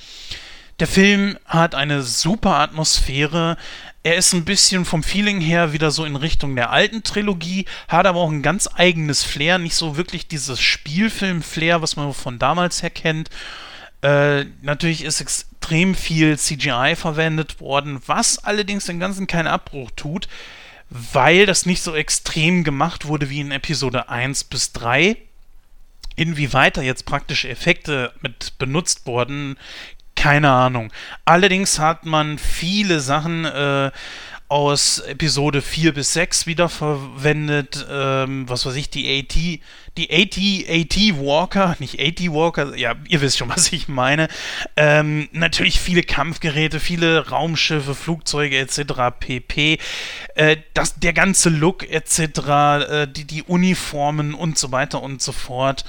Der 0.80 0.88
Film 0.88 1.38
hat 1.46 1.76
eine 1.76 2.02
super 2.02 2.56
Atmosphäre. 2.60 3.58
Er 4.02 4.16
ist 4.16 4.34
ein 4.34 4.46
bisschen 4.46 4.86
vom 4.86 5.04
Feeling 5.04 5.42
her 5.42 5.74
wieder 5.74 5.92
so 5.92 6.06
in 6.06 6.16
Richtung 6.16 6.56
der 6.56 6.72
alten 6.72 7.04
Trilogie, 7.04 7.66
hat 7.88 8.08
aber 8.08 8.20
auch 8.20 8.32
ein 8.32 8.42
ganz 8.42 8.70
eigenes 8.74 9.24
Flair, 9.24 9.58
nicht 9.60 9.76
so 9.76 9.98
wirklich 9.98 10.28
dieses 10.28 10.60
Spielfilm-Flair, 10.60 11.82
was 11.82 11.96
man 11.96 12.14
von 12.14 12.40
damals 12.40 12.82
her 12.82 12.90
kennt. 12.90 13.30
Äh, 14.02 14.46
natürlich 14.62 15.04
ist 15.04 15.20
extrem 15.20 15.94
viel 15.94 16.38
CGI 16.38 16.96
verwendet 16.96 17.60
worden, 17.60 18.02
was 18.06 18.44
allerdings 18.44 18.86
dem 18.86 19.00
Ganzen 19.00 19.28
keinen 19.28 19.48
Abbruch 19.48 19.92
tut 19.96 20.30
weil 20.90 21.46
das 21.46 21.66
nicht 21.66 21.82
so 21.82 21.96
extrem 21.96 22.64
gemacht 22.64 23.06
wurde 23.06 23.30
wie 23.30 23.42
in 23.42 23.52
Episode 23.52 24.10
1 24.10 24.46
bis 24.46 24.72
3. 24.74 25.18
Inwieweit 26.16 26.78
da 26.78 26.82
jetzt 26.82 27.06
praktische 27.06 27.48
Effekte 27.48 28.14
mit 28.22 28.58
benutzt 28.58 29.06
wurden, 29.06 29.58
keine 30.16 30.50
Ahnung. 30.50 30.92
Allerdings 31.24 31.80
hat 31.80 32.06
man 32.06 32.38
viele 32.38 33.00
Sachen 33.00 33.46
äh, 33.46 33.92
aus 34.50 34.98
Episode 35.00 35.62
4 35.62 35.94
bis 35.94 36.14
6 36.14 36.48
wiederverwendet. 36.48 37.86
Ähm, 37.90 38.50
was 38.50 38.66
weiß 38.66 38.76
ich, 38.76 38.90
die 38.90 39.20
AT, 39.20 39.36
die 39.36 40.10
AT, 40.12 40.38
AT 40.68 40.98
Walker, 41.24 41.76
nicht 41.78 42.00
AT 42.00 42.20
Walker, 42.34 42.76
ja, 42.76 42.96
ihr 43.08 43.22
wisst 43.22 43.38
schon, 43.38 43.50
was 43.56 43.72
ich 43.72 43.88
meine. 43.88 44.28
Ähm, 44.76 45.30
natürlich 45.32 45.80
viele 45.80 46.02
Kampfgeräte, 46.02 46.80
viele 46.80 47.30
Raumschiffe, 47.30 47.94
Flugzeuge 47.94 48.58
etc. 48.58 49.20
pp. 49.20 49.78
Äh, 50.34 50.58
das, 50.74 50.96
der 50.96 51.14
ganze 51.14 51.50
Look 51.50 51.88
etc., 51.88 52.20
äh, 52.20 53.08
die, 53.08 53.26
die 53.26 53.44
Uniformen 53.44 54.34
und 54.34 54.58
so 54.58 54.72
weiter 54.72 55.04
und 55.04 55.22
so 55.22 55.32
fort. 55.32 55.86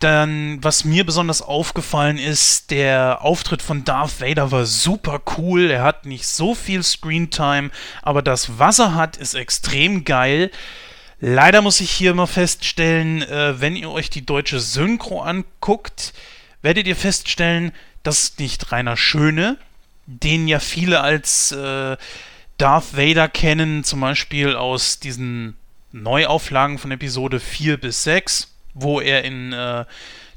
Dann, 0.00 0.64
was 0.64 0.84
mir 0.84 1.04
besonders 1.04 1.42
aufgefallen 1.42 2.16
ist, 2.16 2.70
der 2.70 3.18
Auftritt 3.20 3.60
von 3.60 3.84
Darth 3.84 4.22
Vader 4.22 4.50
war 4.50 4.64
super 4.64 5.20
cool. 5.36 5.70
Er 5.70 5.82
hat 5.82 6.06
nicht 6.06 6.26
so 6.26 6.54
viel 6.54 6.82
Screentime, 6.82 7.70
aber 8.00 8.22
das, 8.22 8.58
was 8.58 8.78
er 8.78 8.94
hat, 8.94 9.18
ist 9.18 9.34
extrem 9.34 10.04
geil. 10.04 10.50
Leider 11.20 11.60
muss 11.60 11.80
ich 11.80 11.90
hier 11.90 12.14
mal 12.14 12.26
feststellen, 12.26 13.20
äh, 13.22 13.60
wenn 13.60 13.76
ihr 13.76 13.90
euch 13.90 14.08
die 14.08 14.24
deutsche 14.24 14.58
Synchro 14.58 15.20
anguckt, 15.20 16.14
werdet 16.62 16.86
ihr 16.86 16.96
feststellen, 16.96 17.72
dass 18.02 18.38
nicht 18.38 18.72
Rainer 18.72 18.96
Schöne, 18.96 19.58
den 20.06 20.48
ja 20.48 20.60
viele 20.60 21.02
als 21.02 21.52
äh, 21.52 21.98
Darth 22.56 22.96
Vader 22.96 23.28
kennen, 23.28 23.84
zum 23.84 24.00
Beispiel 24.00 24.56
aus 24.56 24.98
diesen 24.98 25.56
Neuauflagen 25.92 26.78
von 26.78 26.90
Episode 26.90 27.38
4 27.38 27.76
bis 27.76 28.04
6 28.04 28.50
wo 28.74 29.00
er 29.00 29.24
in 29.24 29.52
äh, 29.52 29.84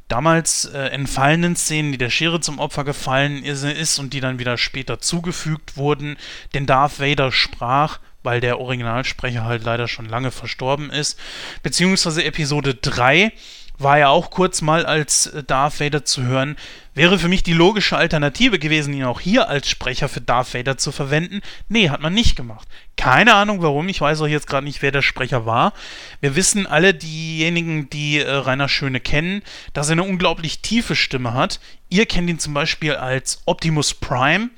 damals 0.08 0.66
äh, 0.66 0.78
entfallenen 0.88 1.56
Szenen, 1.56 1.92
die 1.92 1.98
der 1.98 2.10
Schere 2.10 2.40
zum 2.40 2.60
Opfer 2.60 2.84
gefallen 2.84 3.44
ist, 3.44 4.00
und 4.00 4.14
die 4.14 4.20
dann 4.20 4.40
wieder 4.40 4.58
später 4.58 5.00
zugefügt 5.00 5.78
wurden, 5.78 6.18
denn 6.54 6.66
Darth 6.66 7.00
Vader 7.00 7.32
sprach, 7.32 8.00
weil 8.22 8.40
der 8.40 8.60
Originalsprecher 8.60 9.44
halt 9.44 9.64
leider 9.64 9.88
schon 9.88 10.06
lange 10.06 10.32
verstorben 10.32 10.90
ist, 10.90 11.20
beziehungsweise 11.62 12.24
Episode 12.24 12.76
3 12.76 13.32
war 13.78 13.98
ja 13.98 14.10
auch 14.10 14.30
kurz 14.30 14.62
mal 14.62 14.86
als 14.86 15.28
äh, 15.28 15.44
Darth 15.44 15.80
Vader 15.80 16.06
zu 16.06 16.24
hören. 16.24 16.56
Wäre 16.96 17.18
für 17.18 17.28
mich 17.28 17.42
die 17.42 17.54
logische 17.54 17.98
Alternative 17.98 18.60
gewesen, 18.60 18.94
ihn 18.94 19.04
auch 19.04 19.20
hier 19.20 19.50
als 19.50 19.68
Sprecher 19.68 20.08
für 20.08 20.22
Darth 20.22 20.54
Vader 20.54 20.78
zu 20.78 20.92
verwenden. 20.92 21.42
Nee, 21.68 21.90
hat 21.90 22.02
man 22.02 22.14
nicht 22.14 22.36
gemacht. 22.36 22.68
Keine 22.98 23.34
Ahnung 23.34 23.62
warum, 23.64 23.90
ich 23.90 24.00
weiß 24.00 24.22
auch 24.22 24.28
jetzt 24.28 24.48
gerade 24.48 24.66
nicht, 24.66 24.82
wer 24.82 24.92
der 24.92 25.02
Sprecher 25.02 25.46
war. 25.46 25.74
Wir 26.22 26.36
wissen 26.36 26.68
alle, 26.68 26.94
diejenigen, 26.94 27.90
die 27.90 28.20
äh, 28.20 28.30
Rainer 28.30 28.70
Schöne 28.70 29.00
kennen, 29.00 29.42
dass 29.74 29.90
er 29.90 29.94
eine 29.94 30.04
unglaublich 30.04 30.62
tiefe 30.62 30.96
Stimme 30.96 31.34
hat. 31.34 31.60
Ihr 31.90 32.06
kennt 32.06 32.30
ihn 32.30 32.40
zum 32.40 32.54
Beispiel 32.54 32.96
als 32.96 33.42
Optimus 33.46 33.94
Prime. 33.94 34.50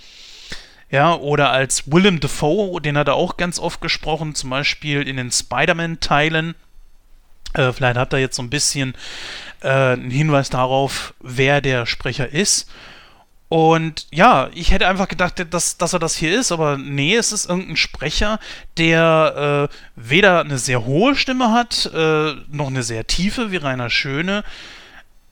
Ja, 0.91 1.15
oder 1.15 1.51
als 1.51 1.91
Willem 1.91 2.19
Dafoe, 2.19 2.79
den 2.79 2.97
hat 2.97 3.07
er 3.07 3.15
auch 3.15 3.37
ganz 3.37 3.59
oft 3.59 3.81
gesprochen, 3.81 4.35
zum 4.35 4.51
Beispiel 4.51 5.01
in 5.01 5.17
den 5.17 5.31
Spider-Man-Teilen 5.31 6.55
äh, 7.55 7.73
vielleicht 7.73 7.97
habt 7.97 8.13
ihr 8.13 8.19
jetzt 8.19 8.35
so 8.35 8.43
ein 8.43 8.49
bisschen 8.49 8.93
äh, 9.61 9.69
einen 9.69 10.11
Hinweis 10.11 10.49
darauf, 10.49 11.13
wer 11.21 11.61
der 11.61 11.85
Sprecher 11.85 12.31
ist. 12.31 12.69
Und 13.47 14.07
ja, 14.11 14.49
ich 14.53 14.71
hätte 14.71 14.87
einfach 14.87 15.07
gedacht, 15.07 15.45
dass, 15.51 15.77
dass 15.77 15.93
er 15.93 15.99
das 15.99 16.15
hier 16.15 16.37
ist, 16.37 16.51
aber 16.51 16.77
nee, 16.77 17.15
es 17.15 17.31
ist 17.31 17.47
irgendein 17.47 17.77
Sprecher, 17.77 18.39
der 18.77 19.69
äh, 19.71 19.75
weder 19.95 20.41
eine 20.41 20.57
sehr 20.57 20.83
hohe 20.85 21.15
Stimme 21.15 21.51
hat, 21.51 21.89
äh, 21.93 22.33
noch 22.49 22.67
eine 22.67 22.83
sehr 22.83 23.05
tiefe 23.05 23.51
wie 23.51 23.57
Rainer 23.57 23.89
Schöne 23.89 24.43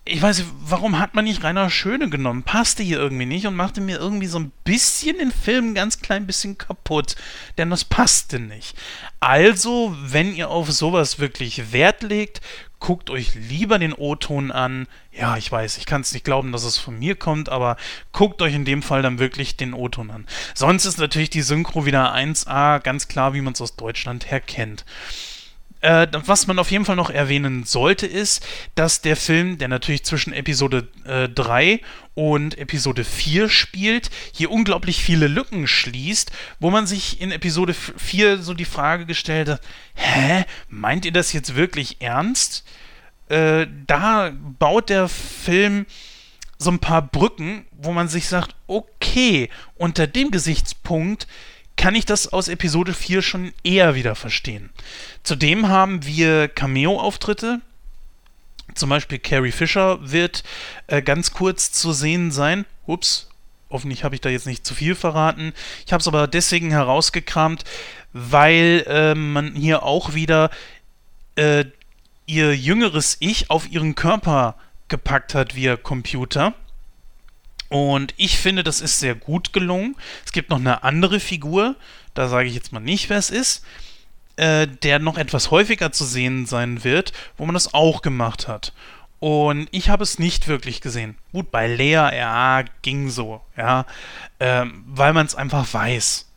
ich 0.06 0.22
weiß 0.22 0.40
nicht, 0.40 0.50
warum 0.60 1.00
hat 1.00 1.14
man 1.14 1.24
nicht 1.24 1.44
Rainer 1.44 1.70
Schöne 1.70 2.10
genommen? 2.10 2.44
Passte 2.44 2.84
hier 2.84 2.98
irgendwie 2.98 3.26
nicht 3.26 3.48
und 3.48 3.56
machte 3.56 3.80
mir 3.80 3.98
irgendwie 3.98 4.28
so 4.28 4.38
ein 4.38 4.52
bisschen 4.66 5.18
den 5.18 5.32
Film 5.32 5.70
ein 5.70 5.76
ganz 5.76 6.00
klein 6.00 6.28
bisschen 6.28 6.58
kaputt, 6.58 7.16
denn 7.58 7.70
das 7.70 7.86
passte 7.86 8.40
nicht. 8.40 8.76
Also, 9.22 9.96
wenn 10.02 10.36
ihr 10.36 10.50
auf 10.50 10.70
sowas 10.70 11.20
wirklich 11.20 11.72
Wert 11.72 12.04
legt, 12.04 12.42
guckt 12.80 13.10
euch 13.10 13.34
lieber 13.36 13.80
den 13.80 13.94
O-Ton 13.94 14.52
an. 14.52 14.88
Ja, 15.14 15.38
ich 15.38 15.50
weiß, 15.50 15.78
ich 15.78 15.86
kann 15.86 16.02
es 16.02 16.12
nicht 16.12 16.26
glauben, 16.26 16.52
dass 16.52 16.66
es 16.66 16.78
von 16.78 17.00
mir 17.00 17.16
kommt, 17.16 17.48
aber 17.48 17.78
guckt 18.12 18.42
euch 18.42 18.54
in 18.54 18.66
dem 18.66 18.82
Fall 18.82 19.04
dann 19.04 19.20
wirklich 19.20 19.56
den 19.56 19.74
O-Ton 19.74 20.12
an. 20.12 20.28
Sonst 20.54 20.84
ist 20.84 20.98
natürlich 20.98 21.30
die 21.30 21.42
Synchro 21.42 21.86
wieder 21.86 22.14
1A, 22.14 22.82
ganz 22.82 23.08
klar, 23.08 23.34
wie 23.34 23.42
man 23.42 23.54
es 23.54 23.62
aus 23.62 23.78
Deutschland 23.78 24.30
her 24.30 24.42
kennt. 24.42 24.84
Äh, 25.84 26.08
was 26.14 26.48
man 26.48 26.60
auf 26.60 26.72
jeden 26.72 26.86
Fall 26.86 26.96
noch 26.96 27.10
erwähnen 27.10 27.66
sollte, 27.66 28.08
ist, 28.08 28.48
dass 28.74 29.02
der 29.02 29.18
Film, 29.18 29.58
der 29.58 29.68
natürlich 29.68 30.06
zwischen 30.06 30.32
Episode 30.32 30.88
äh, 31.04 31.28
3 31.28 31.82
und 32.14 32.58
Episode 32.58 33.04
4 33.04 33.50
spielt, 33.50 34.10
hier 34.32 34.50
unglaublich 34.50 35.04
viele 35.04 35.28
Lücken 35.28 35.68
schließt, 35.68 36.32
wo 36.62 36.72
man 36.72 36.88
sich 36.88 37.20
in 37.20 37.34
Episode 37.34 37.74
4 37.74 38.38
so 38.38 38.54
die 38.54 38.64
Frage 38.64 39.06
gestellt 39.06 39.50
hat, 39.50 39.62
hä, 39.96 40.46
meint 40.70 41.04
ihr 41.04 41.12
das 41.12 41.34
jetzt 41.34 41.54
wirklich 41.56 41.98
ernst? 42.00 42.66
Äh, 43.28 43.68
da 43.86 44.32
baut 44.58 44.88
der 44.90 45.10
Film 45.10 45.86
so 46.60 46.72
ein 46.72 46.80
paar 46.80 47.02
Brücken, 47.02 47.66
wo 47.74 47.92
man 47.92 48.08
sich 48.08 48.30
sagt, 48.30 48.56
okay, 48.68 49.50
unter 49.76 50.08
dem 50.08 50.32
Gesichtspunkt 50.32 51.28
kann 51.76 51.96
ich 51.96 52.06
das 52.06 52.32
aus 52.32 52.48
Episode 52.48 52.94
4 52.94 53.22
schon 53.22 53.54
eher 53.64 53.96
wieder 53.96 54.16
verstehen. 54.16 54.70
Zudem 55.24 55.70
haben 55.70 56.06
wir 56.06 56.48
Cameo-Auftritte. 56.48 57.62
Zum 58.76 58.90
Beispiel 58.90 59.20
Carrie 59.20 59.52
Fisher 59.52 60.00
wird 60.02 60.44
äh, 60.88 61.02
ganz 61.02 61.32
kurz 61.32 61.72
zu 61.72 61.92
sehen 61.92 62.32
sein. 62.32 62.66
Ups, 62.86 63.30
hoffentlich 63.70 64.04
habe 64.04 64.16
ich 64.16 64.22
da 64.22 64.30
jetzt 64.30 64.48
nicht 64.48 64.66
zu 64.66 64.74
viel 64.74 64.96
verraten. 64.96 65.54
Ich 65.86 65.94
habe 65.94 66.02
es 66.02 66.08
aber 66.08 66.28
deswegen 66.28 66.72
herausgekramt, 66.72 67.64
weil 68.14 68.86
äh, 68.88 69.16
man 69.16 69.56
hier 69.56 69.84
auch 69.84 70.14
wieder 70.14 70.50
äh, 71.36 71.66
ihr 72.26 72.56
jüngeres 72.56 73.18
Ich 73.20 73.50
auf 73.50 73.70
ihren 73.70 73.96
Körper 73.96 74.56
gepackt 74.88 75.36
hat 75.36 75.56
via 75.56 75.76
Computer. 75.76 76.54
Und 77.74 78.14
ich 78.18 78.38
finde, 78.38 78.62
das 78.62 78.82
ist 78.82 79.00
sehr 79.00 79.16
gut 79.16 79.52
gelungen. 79.52 79.96
Es 80.24 80.32
gibt 80.32 80.52
noch 80.52 80.60
eine 80.60 80.84
andere 80.84 81.20
Figur, 81.20 81.76
da 82.14 82.28
sage 82.28 82.48
ich 82.48 82.54
jetzt 82.54 82.72
mal 82.72 82.80
nicht, 82.80 83.10
wer 83.10 83.18
es 83.18 83.32
ist, 83.32 83.66
äh, 84.36 84.68
der 84.68 85.00
noch 85.00 85.18
etwas 85.18 85.50
häufiger 85.50 85.92
zu 85.92 86.06
sehen 86.06 86.46
sein 86.46 86.84
wird, 86.84 87.14
wo 87.36 87.48
man 87.48 87.56
das 87.56 87.74
auch 87.74 88.04
gemacht 88.04 88.48
hat. 88.48 88.74
Und 89.20 89.70
ich 89.72 89.90
habe 89.90 90.04
es 90.04 90.20
nicht 90.20 90.48
wirklich 90.48 90.82
gesehen. 90.82 91.16
Gut, 91.32 91.50
bei 91.50 91.66
Lea, 91.66 91.94
ja, 92.16 92.64
ging 92.84 93.10
so, 93.10 93.42
ja, 93.58 93.88
ähm, 94.40 94.84
weil 94.86 95.14
man 95.14 95.26
es 95.26 95.34
einfach 95.34 95.74
weiß. 95.74 96.28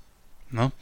Ne? 0.51 0.72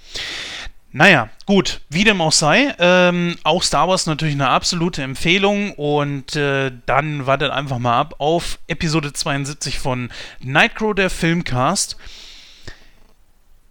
Naja, 0.96 1.28
gut, 1.44 1.80
wie 1.88 2.04
dem 2.04 2.20
auch 2.20 2.30
sei, 2.30 2.72
ähm, 2.78 3.36
auch 3.42 3.64
Star 3.64 3.88
Wars 3.88 4.06
natürlich 4.06 4.36
eine 4.36 4.48
absolute 4.48 5.02
Empfehlung 5.02 5.72
und 5.72 6.36
äh, 6.36 6.70
dann 6.86 7.26
wartet 7.26 7.50
einfach 7.50 7.80
mal 7.80 7.98
ab 7.98 8.14
auf 8.18 8.60
Episode 8.68 9.12
72 9.12 9.80
von 9.80 10.10
Nightcrow, 10.38 10.94
der 10.94 11.10
Filmcast. 11.10 11.96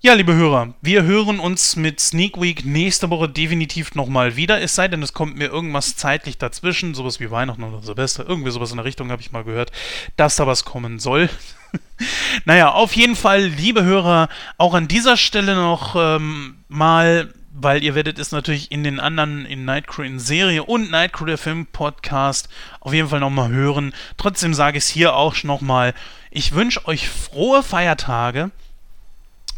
Ja, 0.05 0.15
liebe 0.15 0.35
Hörer, 0.35 0.73
wir 0.81 1.03
hören 1.03 1.39
uns 1.39 1.77
mit 1.77 2.01
Sneak 2.01 2.35
Week 2.37 2.65
nächste 2.65 3.09
Woche 3.09 3.29
definitiv 3.29 3.95
nochmal 3.95 4.35
wieder. 4.35 4.59
Es 4.59 4.75
sei 4.75 4.89
denn, 4.89 5.01
es 5.01 5.13
kommt 5.13 5.37
mir 5.37 5.45
irgendwas 5.45 5.95
zeitlich 5.95 6.37
dazwischen, 6.37 6.93
sowas 6.93 7.21
wie 7.21 7.31
Weihnachten 7.31 7.63
oder 7.63 7.81
Silvester, 7.81 8.27
irgendwie 8.27 8.51
sowas 8.51 8.71
in 8.71 8.75
der 8.75 8.85
Richtung 8.85 9.11
habe 9.11 9.21
ich 9.21 9.31
mal 9.31 9.45
gehört, 9.45 9.71
dass 10.17 10.35
da 10.35 10.45
was 10.45 10.65
kommen 10.65 10.99
soll. 10.99 11.29
naja, 12.45 12.73
auf 12.73 12.97
jeden 12.97 13.15
Fall, 13.15 13.45
liebe 13.45 13.85
Hörer, 13.85 14.27
auch 14.57 14.73
an 14.73 14.89
dieser 14.89 15.15
Stelle 15.15 15.55
noch 15.55 15.95
ähm, 15.95 16.57
mal 16.67 17.33
weil 17.55 17.81
ihr 17.81 17.95
werdet 17.95 18.19
es 18.19 18.33
natürlich 18.33 18.73
in 18.73 18.83
den 18.83 18.99
anderen, 18.99 19.45
in 19.45 19.63
Nightcrew 19.63 20.03
in 20.03 20.19
Serie 20.19 20.63
und 20.63 20.91
Nightcrew 20.91 21.25
der 21.25 21.37
Film 21.37 21.65
Podcast 21.67 22.49
auf 22.81 22.93
jeden 22.93 23.07
Fall 23.07 23.21
nochmal 23.21 23.51
hören. 23.51 23.93
Trotzdem 24.17 24.53
sage 24.53 24.79
ich 24.79 24.83
es 24.83 24.89
hier 24.89 25.15
auch 25.15 25.41
nochmal. 25.43 25.93
Ich 26.29 26.53
wünsche 26.53 26.85
euch 26.87 27.07
frohe 27.07 27.63
Feiertage. 27.63 28.51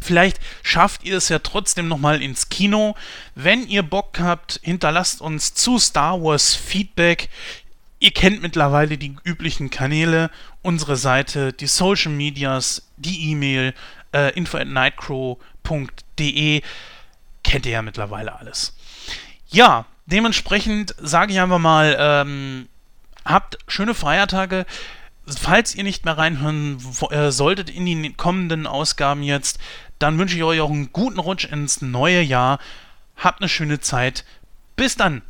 Vielleicht 0.00 0.38
schafft 0.62 1.04
ihr 1.04 1.16
es 1.16 1.28
ja 1.28 1.38
trotzdem 1.38 1.88
nochmal 1.88 2.22
ins 2.22 2.48
Kino. 2.48 2.94
Wenn 3.34 3.66
ihr 3.66 3.82
Bock 3.82 4.18
habt, 4.20 4.60
hinterlasst 4.62 5.20
uns 5.20 5.54
zu 5.54 5.78
Star 5.78 6.22
Wars 6.22 6.54
Feedback. 6.54 7.28
Ihr 7.98 8.10
kennt 8.10 8.42
mittlerweile 8.42 8.98
die 8.98 9.16
üblichen 9.24 9.70
Kanäle, 9.70 10.30
unsere 10.62 10.96
Seite, 10.96 11.52
die 11.52 11.66
Social 11.66 12.12
Medias, 12.12 12.82
die 12.96 13.30
E-Mail, 13.30 13.74
äh, 14.12 14.32
info 14.34 14.58
at 14.58 14.68
nightcrow.de 14.68 16.62
kennt 17.42 17.66
ihr 17.66 17.72
ja 17.72 17.82
mittlerweile 17.82 18.38
alles. 18.38 18.76
Ja, 19.48 19.86
dementsprechend 20.06 20.94
sage 20.98 21.32
ich 21.32 21.40
einfach 21.40 21.58
mal, 21.58 21.96
ähm, 21.98 22.68
habt 23.24 23.58
schöne 23.68 23.94
Feiertage. 23.94 24.66
Falls 25.26 25.74
ihr 25.74 25.82
nicht 25.82 26.04
mehr 26.04 26.18
reinhören 26.18 26.78
äh, 27.10 27.30
solltet 27.32 27.70
in 27.70 27.86
die 27.86 28.12
kommenden 28.12 28.66
Ausgaben 28.66 29.22
jetzt, 29.22 29.58
dann 29.98 30.18
wünsche 30.18 30.36
ich 30.36 30.42
euch 30.42 30.60
auch 30.60 30.70
einen 30.70 30.92
guten 30.92 31.18
Rutsch 31.18 31.44
ins 31.44 31.82
neue 31.82 32.20
Jahr. 32.20 32.58
Habt 33.16 33.40
eine 33.40 33.48
schöne 33.48 33.80
Zeit. 33.80 34.24
Bis 34.76 34.96
dann. 34.96 35.22